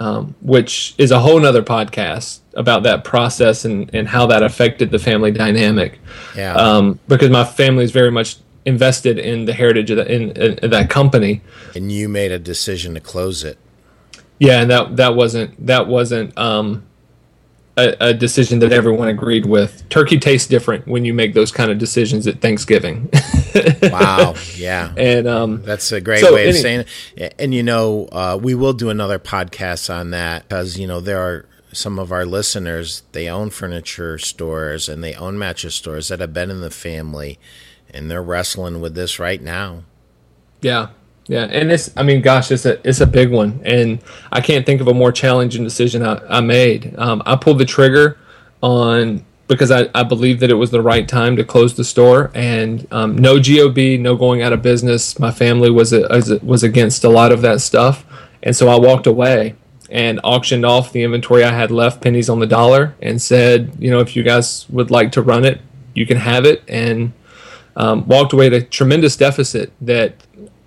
[0.00, 4.90] um, which is a whole nother podcast about that process and, and how that affected
[4.90, 5.98] the family dynamic.
[6.36, 6.54] Yeah.
[6.54, 10.58] Um, because my family is very much invested in the heritage of, the, in, in,
[10.58, 11.42] in that company.
[11.74, 13.58] and you made a decision to close it
[14.38, 16.84] Yeah, and that that wasn't that wasn't um,
[17.76, 19.88] a, a decision that everyone agreed with.
[19.88, 23.10] Turkey tastes different when you make those kind of decisions at Thanksgiving.
[23.84, 26.84] wow yeah and um, That's a great So, way of any- saying
[27.16, 27.34] it.
[27.38, 31.20] And you know, uh, we will do another podcast on that because you know there
[31.20, 33.02] are some of our listeners.
[33.12, 37.38] They own furniture stores and they own mattress stores that have been in the family,
[37.92, 39.84] and they're wrestling with this right now.
[40.60, 40.88] Yeah,
[41.26, 44.66] yeah, and it's I mean, gosh, it's a it's a big one, and I can't
[44.66, 46.94] think of a more challenging decision I, I made.
[46.98, 48.18] Um, I pulled the trigger
[48.62, 52.30] on because I, I believed that it was the right time to close the store,
[52.34, 55.18] and um, no gob, no going out of business.
[55.18, 58.04] My family was a, was against a lot of that stuff,
[58.42, 59.54] and so I walked away
[59.90, 63.90] and auctioned off the inventory I had left, pennies on the dollar, and said, you
[63.90, 65.60] know, if you guys would like to run it,
[65.94, 67.12] you can have it, and
[67.76, 70.14] um, walked away at a tremendous deficit that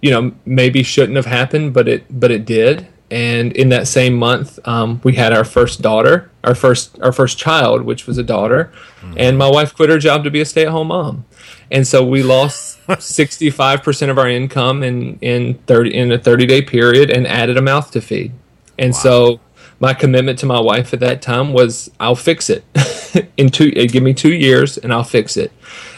[0.02, 4.14] you know maybe shouldn't have happened, but it but it did, and in that same
[4.14, 8.24] month, um, we had our first daughter, our first our first child, which was a
[8.24, 9.14] daughter, mm-hmm.
[9.18, 11.26] and my wife quit her job to be a stay at home mom,
[11.72, 16.20] and so we lost sixty five percent of our income in in thirty in a
[16.20, 18.34] thirty day period, and added a mouth to feed,
[18.78, 19.00] and wow.
[19.00, 19.40] so
[19.80, 22.64] my commitment to my wife at that time was I'll fix it.
[23.38, 25.52] In two give me two years and I'll fix it,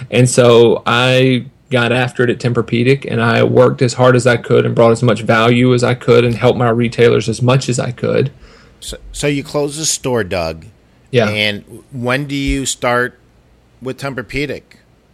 [0.10, 4.38] and so I got after it at Tempur-Pedic, and I worked as hard as I
[4.38, 7.70] could and brought as much value as I could and helped my retailers as much
[7.70, 8.32] as I could.
[8.80, 10.66] So, so you close the store, Doug.
[11.12, 11.30] Yeah.
[11.30, 13.20] And when do you start
[13.82, 14.64] with Tempur-Pedic?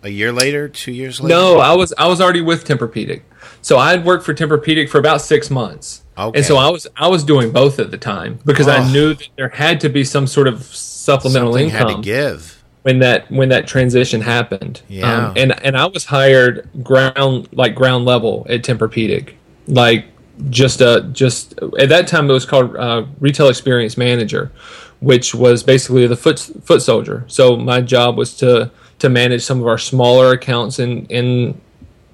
[0.03, 1.35] A year later, two years later?
[1.35, 3.23] No, I was I was already with Tempur-Pedic.
[3.63, 6.03] So I had worked for Tempur-Pedic for about six months.
[6.15, 6.37] Okay.
[6.37, 8.73] And so I was I was doing both at the time because oh.
[8.73, 11.87] I knew that there had to be some sort of supplemental Something income.
[11.89, 12.54] Had to give
[12.85, 14.83] when that when that transition happened.
[14.87, 15.29] Yeah.
[15.29, 19.33] Um, and and I was hired ground like ground level at Tempur-Pedic,
[19.65, 20.05] like
[20.51, 24.51] just a just at that time it was called uh, retail experience manager,
[24.99, 27.25] which was basically the foot foot soldier.
[27.27, 28.69] So my job was to
[28.99, 31.59] to manage some of our smaller accounts in in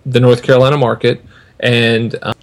[0.05, 1.23] the North Carolina market
[1.59, 2.15] and.
[2.21, 2.33] Um,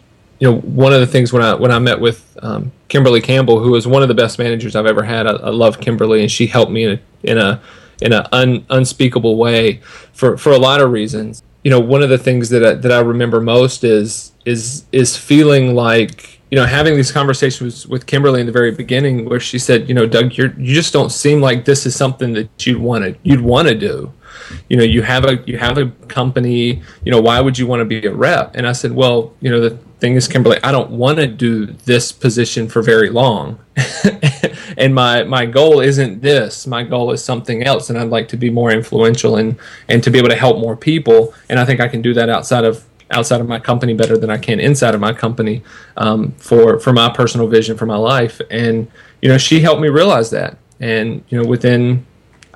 [0.41, 3.59] you know, one of the things when I when I met with um, Kimberly Campbell,
[3.59, 6.31] who was one of the best managers I've ever had, I, I love Kimberly, and
[6.31, 7.61] she helped me in a, in a
[8.01, 9.81] in an un, unspeakable way
[10.13, 11.43] for, for a lot of reasons.
[11.65, 15.17] You know, one of the things that I, that I remember most is is is
[15.17, 19.59] feeling like you know having these conversations with Kimberly in the very beginning, where she
[19.59, 22.81] said, you know, Doug, you're you just don't seem like this is something that you'd
[22.81, 24.13] want to you'd want to do.
[24.69, 26.81] You know, you have a you have a company.
[27.05, 28.55] You know, why would you want to be a rep?
[28.55, 31.67] And I said, well, you know, the thing is, Kimberly, I don't want to do
[31.67, 33.59] this position for very long.
[34.77, 36.67] and my my goal isn't this.
[36.67, 39.57] My goal is something else, and I'd like to be more influential and
[39.89, 41.35] and to be able to help more people.
[41.49, 44.31] And I think I can do that outside of outside of my company better than
[44.31, 45.63] I can inside of my company
[45.97, 48.41] um, for for my personal vision for my life.
[48.51, 48.91] And
[49.23, 50.59] you know, she helped me realize that.
[50.81, 52.07] And you know, within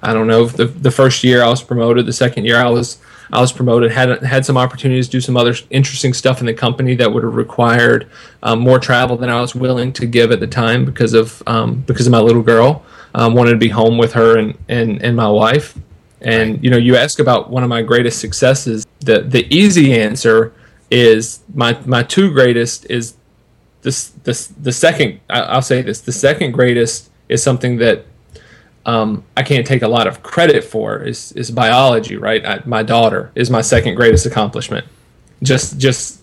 [0.02, 2.06] I don't know the the first year I was promoted.
[2.06, 2.98] The second year I was
[3.32, 6.52] I was promoted, had had some opportunities to do some other interesting stuff in the
[6.52, 8.10] company that would have required
[8.42, 11.80] um, more travel than I was willing to give at the time because of um,
[11.80, 12.84] because of my little girl.
[13.14, 15.78] Um, wanted to be home with her and, and, and my wife.
[16.22, 18.86] And you know, you ask about one of my greatest successes.
[19.00, 20.52] The the easy answer
[20.90, 23.14] is my my two greatest is
[23.80, 25.20] this this the second.
[25.30, 28.04] I'll say this: the second greatest is something that
[28.84, 32.44] um, I can't take a lot of credit for is, is biology, right?
[32.44, 34.86] I, my daughter is my second greatest accomplishment.
[35.42, 36.20] Just just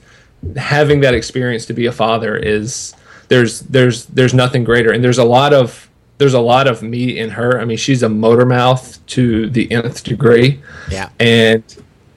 [0.55, 2.93] having that experience to be a father is
[3.27, 7.17] there's there's there's nothing greater, and there's a lot of there's a lot of me
[7.17, 7.59] in her.
[7.59, 10.61] I mean, she's a motor mouth to the nth degree.
[10.89, 11.63] Yeah, and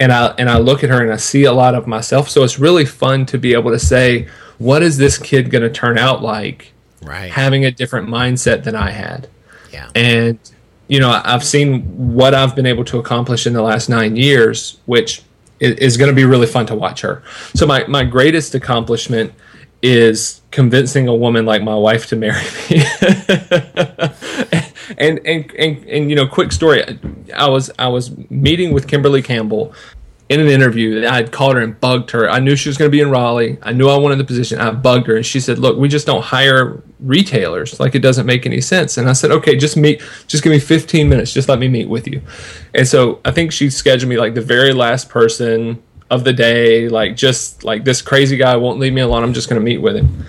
[0.00, 2.28] and I and I look at her and I see a lot of myself.
[2.28, 4.28] So it's really fun to be able to say,
[4.59, 6.72] what is this kid going to turn out like?
[7.00, 9.28] Right, having a different mindset than I had.
[9.72, 9.90] Yeah.
[9.94, 10.38] And
[10.88, 11.82] you know, I've seen
[12.14, 15.22] what I've been able to accomplish in the last nine years, which
[15.58, 17.22] is, going to be really fun to watch her.
[17.54, 19.32] So my my greatest accomplishment
[19.80, 22.82] is convincing a woman like my wife to marry me.
[24.98, 26.85] and, and and and you know, quick story.
[27.35, 29.72] I was I was meeting with Kimberly Campbell
[30.28, 32.28] in an interview I had called her and bugged her.
[32.28, 33.58] I knew she was going to be in Raleigh.
[33.62, 34.61] I knew I wanted the position.
[34.61, 37.78] I bugged her and she said, "Look, we just don't hire retailers.
[37.80, 40.02] Like it doesn't make any sense." And I said, "Okay, just meet.
[40.26, 41.32] Just give me 15 minutes.
[41.32, 42.22] Just let me meet with you."
[42.74, 46.88] And so I think she scheduled me like the very last person of the day.
[46.88, 49.22] Like just like this crazy guy won't leave me alone.
[49.22, 50.26] I'm just going to meet with him.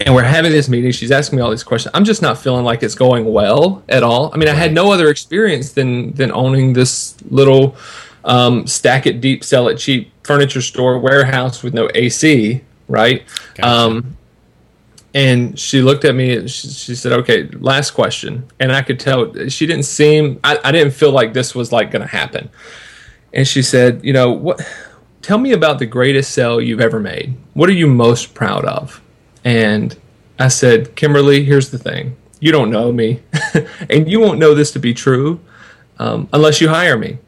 [0.00, 0.90] And we're having this meeting.
[0.92, 1.92] She's asking me all these questions.
[1.94, 4.32] I'm just not feeling like it's going well at all.
[4.32, 7.76] I mean, I had no other experience than than owning this little
[8.24, 13.24] um, stack it deep, sell it cheap furniture store warehouse with no AC, right?
[13.54, 13.68] Gotcha.
[13.68, 14.16] Um,
[15.14, 18.98] and she looked at me and she, she, said, "Okay, last question." And I could
[18.98, 20.40] tell she didn't seem.
[20.42, 22.50] I, I didn't feel like this was like going to happen.
[23.32, 24.60] And she said, "You know what?
[25.20, 27.36] Tell me about the greatest sale you've ever made.
[27.54, 29.00] What are you most proud of?"
[29.44, 29.96] And
[30.38, 32.16] I said, "Kimberly, here's the thing.
[32.40, 33.22] You don't know me,
[33.90, 35.40] and you won't know this to be true
[35.98, 37.18] um, unless you hire me."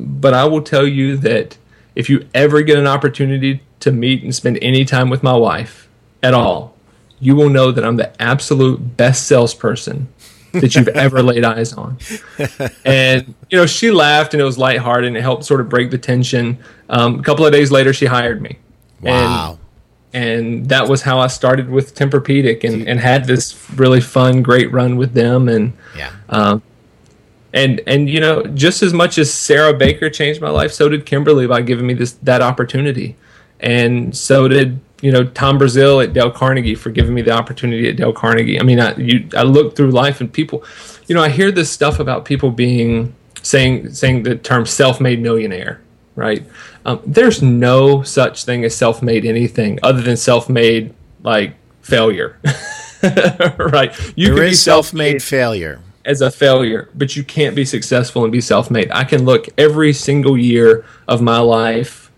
[0.00, 1.58] but I will tell you that
[1.94, 5.88] if you ever get an opportunity to meet and spend any time with my wife
[6.22, 6.74] at all,
[7.20, 10.08] you will know that I'm the absolute best salesperson
[10.52, 11.98] that you've ever laid eyes on.
[12.84, 15.90] And you know, she laughed and it was lighthearted and it helped sort of break
[15.90, 16.58] the tension.
[16.88, 18.58] Um, a couple of days later, she hired me.
[19.00, 19.58] Wow.
[20.12, 24.42] And, and that was how I started with Tempur-Pedic and, and had this really fun,
[24.42, 25.48] great run with them.
[25.48, 26.12] And yeah.
[26.28, 26.62] Um,
[27.52, 31.06] and and you know just as much as Sarah Baker changed my life, so did
[31.06, 33.16] Kimberly by giving me this that opportunity,
[33.58, 37.88] and so did you know Tom Brazil at Dale Carnegie for giving me the opportunity
[37.88, 38.60] at Dale Carnegie.
[38.60, 40.64] I mean, I you I look through life and people,
[41.06, 45.80] you know, I hear this stuff about people being saying saying the term self-made millionaire,
[46.14, 46.44] right?
[46.84, 52.38] Um, there's no such thing as self-made anything other than self-made like failure,
[53.02, 53.94] right?
[54.16, 58.32] You there can be self-made failure as a failure, but you can't be successful and
[58.32, 58.90] be self-made.
[58.90, 62.09] I can look every single year of my life,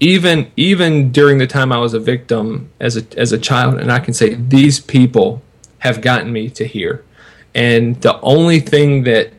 [0.00, 3.90] even even during the time I was a victim as a as a child, and
[3.90, 5.42] I can say these people
[5.78, 7.04] have gotten me to here.
[7.54, 9.32] And the only thing that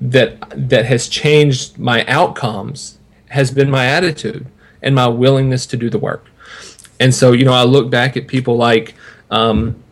[0.00, 4.46] that that has changed my outcomes has been my attitude
[4.82, 6.26] and my willingness to do the work.
[7.00, 8.94] And so, you know, I look back at people like
[9.30, 9.82] um,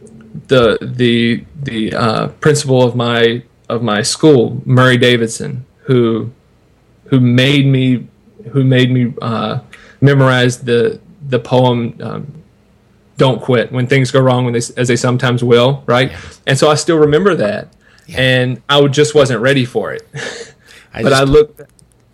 [0.49, 6.31] the the the uh, principal of my of my school, Murray Davidson, who
[7.07, 8.07] who made me
[8.53, 9.61] who made me uh,
[10.03, 12.43] memorize the the poem um,
[13.17, 16.11] "Don't Quit" when things go wrong, when they, as they sometimes will, right?
[16.11, 16.21] Yeah.
[16.49, 17.73] And so I still remember that,
[18.07, 18.21] yeah.
[18.21, 20.07] and I just wasn't ready for it.
[20.95, 21.63] I but just, I looked.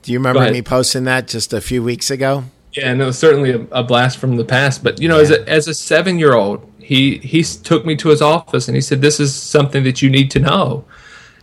[0.03, 2.45] Do you remember me posting that just a few weeks ago?
[2.73, 4.85] Yeah, no, certainly a, a blast from the past.
[4.85, 5.23] But you know, yeah.
[5.23, 8.77] as a as a seven year old, he he took me to his office and
[8.77, 10.85] he said, "This is something that you need to know."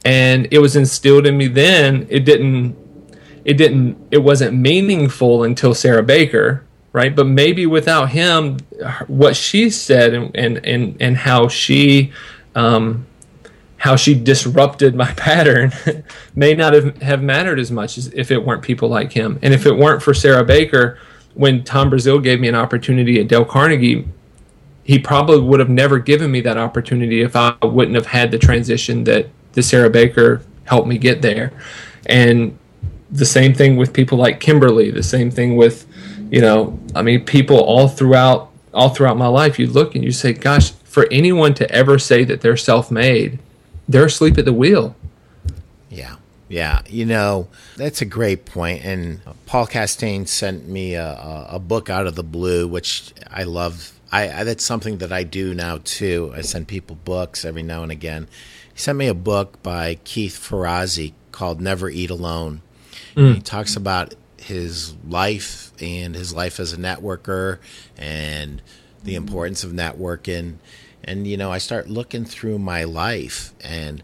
[0.06, 2.08] And it was instilled in me then.
[2.10, 2.78] It didn't.
[3.46, 3.98] It didn't.
[4.12, 7.16] It wasn't meaningful until Sarah Baker, right?
[7.16, 8.58] But maybe without him,
[9.08, 12.12] what she said and and and, and how she.
[12.56, 13.06] Um,
[13.78, 15.72] how she disrupted my pattern
[16.34, 19.38] may not have, have mattered as much as if it weren't people like him.
[19.44, 20.98] And if it weren't for Sarah Baker,
[21.36, 24.08] when Tom Brazil gave me an opportunity at Dale Carnegie,
[24.84, 28.40] he probably would have never given me that opportunity if I wouldn't have had the
[28.40, 31.52] transition that the Sarah Baker helped me get there.
[32.06, 32.58] And
[33.18, 35.86] the same thing with people like Kimberly, the same thing with,
[36.32, 40.12] you know, I mean, people all throughout all throughout my life, you look and you
[40.12, 43.40] say, gosh, for anyone to ever say that they're self-made,
[43.88, 44.96] they're asleep at the wheel.
[45.90, 46.18] Yeah.
[46.48, 48.86] Yeah, you know, that's a great point.
[48.86, 53.94] And Paul Castaigne sent me a, a book out of the blue, which I love.
[54.12, 56.32] I, I, that's something that I do now too.
[56.36, 58.28] I send people books every now and again.
[58.72, 62.62] He sent me a book by Keith Ferrazzi called Never Eat Alone.
[63.16, 63.36] Mm.
[63.36, 67.60] He talks about his life and his life as a networker
[67.98, 68.62] and
[69.04, 70.56] the importance of networking.
[71.04, 74.04] And, you know, I start looking through my life and,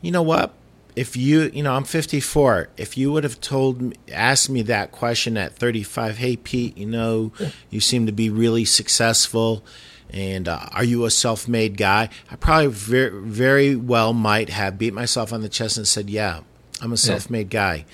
[0.00, 0.54] you know what?
[0.98, 2.70] if you, you know, I'm 54.
[2.76, 6.86] If you would have told me, asked me that question at 35, hey Pete, you
[6.86, 7.30] know,
[7.70, 9.64] you seem to be really successful,
[10.10, 12.08] and uh, are you a self-made guy?
[12.32, 16.40] I probably very, very well might have beat myself on the chest and said, yeah,
[16.80, 17.60] I'm a self-made yeah.
[17.60, 17.84] guy.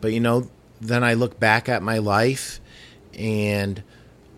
[0.00, 0.48] But you know,
[0.80, 2.60] then I look back at my life,
[3.14, 3.82] and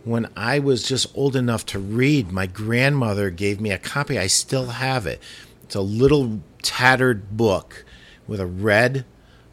[0.04, 4.18] when I was just old enough to read, my grandmother gave me a copy.
[4.18, 5.20] I still have it.
[5.64, 7.84] It's a little tattered book
[8.26, 9.04] with a red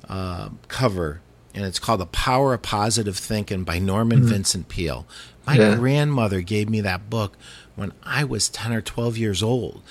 [0.08, 1.22] uh, cover,
[1.54, 4.30] and it's called The Power of Positive Thinking by Norman mm-hmm.
[4.30, 5.06] Vincent Peale.
[5.46, 5.76] My yeah.
[5.76, 7.38] grandmother gave me that book
[7.76, 9.82] when I was 10 or 12 years old.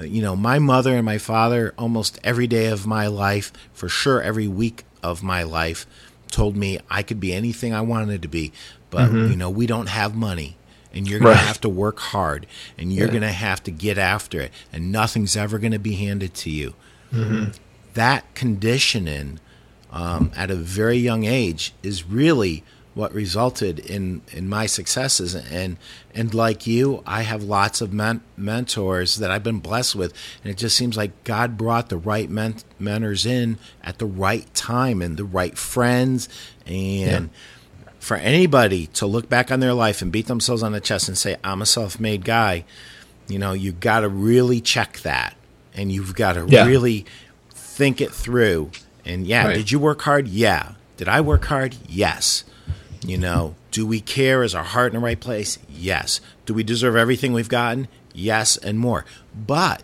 [0.00, 3.88] Uh, you know, my mother and my father, almost every day of my life, for
[3.88, 5.86] sure every week of my life,
[6.30, 8.52] told me I could be anything I wanted to be.
[8.90, 9.30] But, mm-hmm.
[9.30, 10.56] you know, we don't have money
[10.94, 11.40] and you're going right.
[11.40, 13.12] to have to work hard and you're yeah.
[13.12, 16.50] going to have to get after it and nothing's ever going to be handed to
[16.50, 16.74] you.
[17.12, 17.52] Mm-hmm
[17.94, 19.40] that conditioning
[19.90, 22.64] um, at a very young age is really
[22.94, 25.76] what resulted in, in my successes and
[26.14, 30.12] and like you I have lots of men- mentors that I've been blessed with
[30.42, 34.52] and it just seems like God brought the right men- mentors in at the right
[34.54, 36.28] time and the right friends
[36.66, 37.90] and yeah.
[37.98, 41.16] for anybody to look back on their life and beat themselves on the chest and
[41.16, 42.64] say I'm a self-made guy
[43.28, 45.34] you know you got to really check that
[45.74, 46.66] and you've got to yeah.
[46.66, 47.06] really
[47.72, 48.70] think it through.
[49.04, 49.56] And yeah, right.
[49.56, 50.28] did you work hard?
[50.28, 50.72] Yeah.
[50.96, 51.76] Did I work hard?
[51.88, 52.44] Yes.
[53.04, 54.42] You know, do we care?
[54.42, 55.58] Is our heart in the right place?
[55.68, 56.20] Yes.
[56.46, 57.88] Do we deserve everything we've gotten?
[58.14, 59.04] Yes, and more.
[59.34, 59.82] But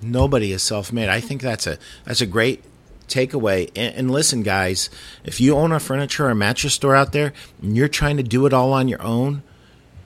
[0.00, 1.08] nobody is self-made.
[1.08, 2.64] I think that's a that's a great
[3.06, 3.70] takeaway.
[3.76, 4.88] And, and, listen, guys,
[5.24, 8.46] if you own a furniture or mattress store out there and you're trying to do
[8.46, 9.42] it all on your own,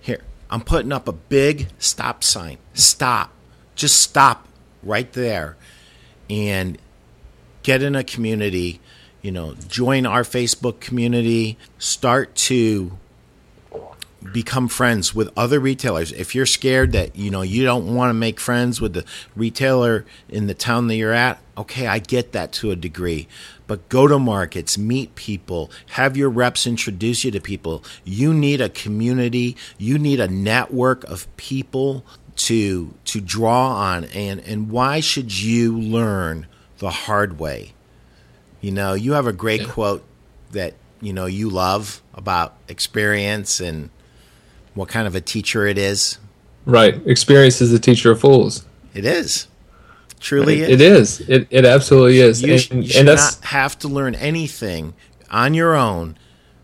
[0.00, 2.58] here I'm putting up a big stop sign.
[2.72, 3.30] Stop.
[3.76, 4.48] Just stop
[4.82, 5.56] right there
[6.28, 6.78] and
[7.62, 8.80] get in a community,
[9.24, 12.98] you know, join our Facebook community, start to
[14.32, 16.12] become friends with other retailers.
[16.12, 19.04] If you're scared that you know you don't want to make friends with the
[19.34, 23.26] retailer in the town that you're at, okay, I get that to a degree.
[23.66, 27.82] But go to markets, meet people, have your reps introduce you to people.
[28.04, 32.04] You need a community, you need a network of people
[32.36, 36.46] to to draw on and and why should you learn
[36.76, 37.72] the hard way?
[38.64, 39.68] You know, you have a great yeah.
[39.68, 40.02] quote
[40.52, 43.90] that you know you love about experience and
[44.72, 46.16] what kind of a teacher it is.
[46.64, 46.94] Right.
[47.06, 48.64] Experience is the teacher of fools.
[48.94, 49.48] It is.
[50.18, 50.70] Truly it, is.
[50.70, 51.20] It is.
[51.28, 52.40] It, it absolutely is.
[52.40, 54.94] You, and, sh- you should not have to learn anything
[55.30, 56.16] on your own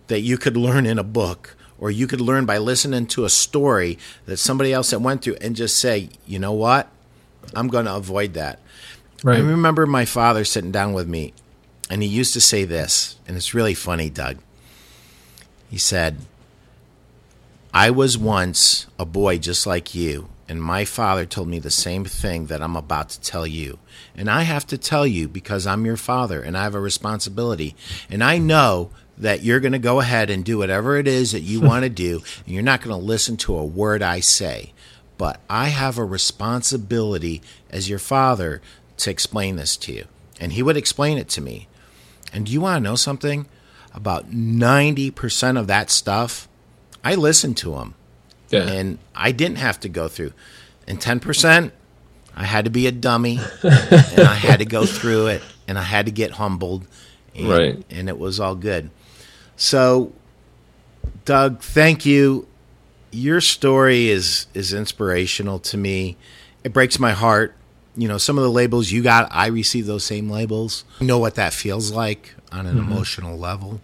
[0.07, 3.29] that you could learn in a book or you could learn by listening to a
[3.29, 6.89] story that somebody else that went through and just say, you know what?
[7.55, 8.59] I'm going to avoid that.
[9.23, 9.37] Right.
[9.37, 11.35] I remember my father sitting down with me
[11.91, 14.39] and he used to say this, and it's really funny, Doug.
[15.69, 16.19] He said,
[17.75, 22.05] I was once a boy just like you, and my father told me the same
[22.05, 23.79] thing that I'm about to tell you.
[24.17, 27.77] And I have to tell you because I'm your father and I have a responsibility.
[28.09, 31.43] And I know that you're going to go ahead and do whatever it is that
[31.43, 34.73] you want to do, and you're not going to listen to a word I say.
[35.19, 38.61] But I have a responsibility as your father
[38.97, 40.07] to explain this to you.
[40.41, 41.69] And he would explain it to me.
[42.33, 43.47] And do you want to know something?
[43.93, 46.49] About 90% of that stuff
[47.03, 47.95] I listened to them.
[48.51, 48.67] Yeah.
[48.69, 50.33] And I didn't have to go through.
[50.87, 51.71] And 10%,
[52.37, 55.83] I had to be a dummy and I had to go through it and I
[55.83, 56.87] had to get humbled.
[57.35, 57.85] And, right.
[57.91, 58.91] And it was all good.
[59.57, 60.13] So,
[61.25, 62.47] Doug, thank you.
[63.13, 66.17] Your story is is inspirational to me.
[66.63, 67.55] It breaks my heart.
[68.01, 70.85] You know, some of the labels you got, I received those same labels.
[71.03, 72.91] I know what that feels like on an mm-hmm.
[72.91, 73.83] emotional level.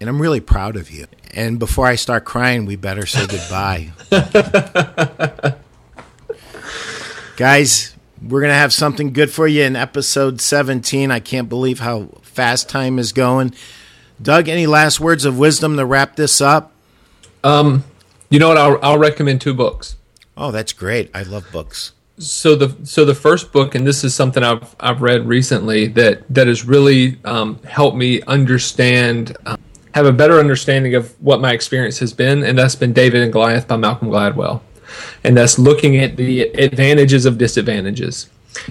[0.00, 1.06] And I'm really proud of you.
[1.32, 3.92] And before I start crying, we better say goodbye.
[7.36, 11.12] Guys, we're going to have something good for you in episode 17.
[11.12, 13.54] I can't believe how fast time is going.
[14.20, 16.72] Doug, any last words of wisdom to wrap this up?
[17.44, 17.84] Um,
[18.30, 18.58] you know what?
[18.58, 19.94] I'll, I'll recommend two books.
[20.36, 21.08] Oh, that's great.
[21.14, 21.92] I love books.
[22.18, 26.22] So the so the first book, and this is something I've I've read recently that
[26.32, 29.60] that has really um, helped me understand um,
[29.94, 33.32] have a better understanding of what my experience has been, and that's been David and
[33.32, 34.60] Goliath by Malcolm Gladwell.
[35.24, 38.28] And that's looking at the advantages of disadvantages.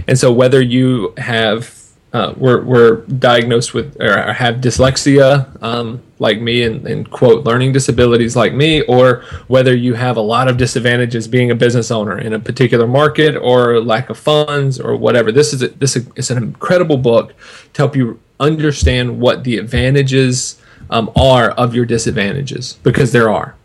[0.08, 1.83] And so whether you have
[2.14, 7.72] uh, we're, we're diagnosed with or have dyslexia um, like me and, and, quote learning
[7.72, 12.18] disabilities like me or whether you have a lot of disadvantages being a business owner
[12.18, 16.30] in a particular market or lack of funds or whatever this is a, this is
[16.30, 17.34] an incredible book
[17.74, 23.56] to help you understand what the advantages um, are of your disadvantages because there are.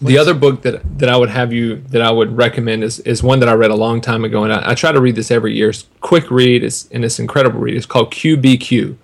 [0.00, 3.22] The other book that that I would have you that I would recommend is is
[3.22, 5.30] one that I read a long time ago, and I, I try to read this
[5.30, 5.70] every year.
[5.70, 7.76] It's quick read, it's, and it's incredible read.
[7.76, 8.96] It's called QBQ.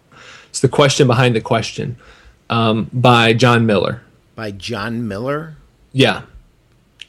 [0.51, 1.97] It's the question behind the question,
[2.49, 4.03] um, by John Miller.
[4.37, 5.57] By John Miller.
[5.93, 6.23] Yeah,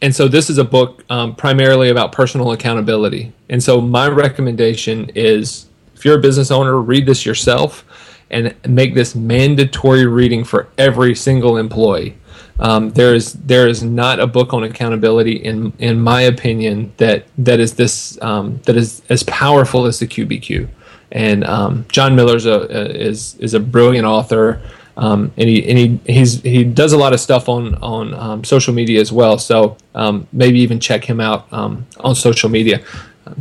[0.02, 3.34] and so this is a book um, primarily about personal accountability.
[3.50, 7.86] And so my recommendation is, if you're a business owner, read this yourself
[8.30, 12.18] and make this mandatory reading for every single employee.
[12.60, 17.26] Um, there is there is not a book on accountability in in my opinion that
[17.38, 20.68] that is this um, that is as powerful as the QBQ.
[21.12, 24.62] And um, John Miller a, is is a brilliant author,
[24.98, 28.44] um, and he and he he's he does a lot of stuff on on um,
[28.44, 29.38] social media as well.
[29.38, 31.86] So um, maybe even check him out on
[32.16, 32.84] social media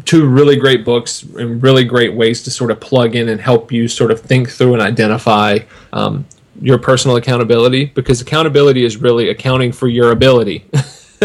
[0.05, 3.71] two really great books and really great ways to sort of plug in and help
[3.71, 5.59] you sort of think through and identify
[6.61, 10.65] your personal accountability because accountability is really accounting for your ability.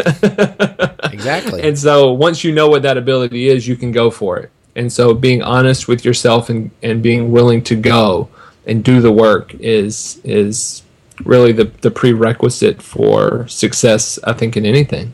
[1.11, 1.61] exactly.
[1.61, 4.51] And so once you know what that ability is, you can go for it.
[4.75, 8.29] And so being honest with yourself and, and being willing to go
[8.65, 10.83] and do the work is is
[11.25, 15.13] really the, the prerequisite for success, I think, in anything.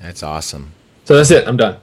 [0.00, 0.72] That's awesome.
[1.04, 1.46] So that's it.
[1.46, 1.76] I'm done.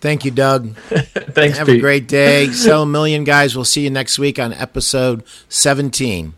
[0.00, 0.76] Thank you, Doug.
[0.76, 1.58] Thanks.
[1.58, 1.76] Have Pete.
[1.76, 2.50] a great day.
[2.52, 3.54] Sell a million, guys.
[3.54, 6.34] We'll see you next week on episode 17.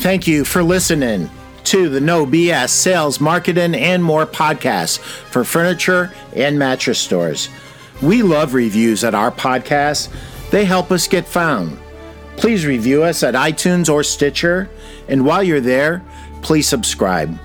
[0.00, 1.28] Thank you for listening
[1.64, 7.50] to the No BS Sales, Marketing, and More podcast for furniture and mattress stores.
[8.00, 10.08] We love reviews at our podcast,
[10.50, 11.78] they help us get found.
[12.38, 14.70] Please review us at iTunes or Stitcher,
[15.06, 16.02] and while you're there,
[16.40, 17.38] please subscribe.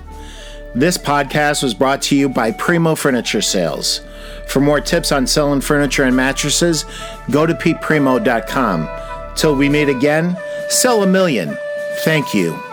[0.74, 4.00] This podcast was brought to you by Primeau Furniture Sales.
[4.48, 6.86] For more tips on selling furniture and mattresses,
[7.30, 9.36] go to peteprimeau.com.
[9.36, 10.38] Till we meet again,
[10.70, 11.58] sell a million.
[12.04, 12.65] Thank you.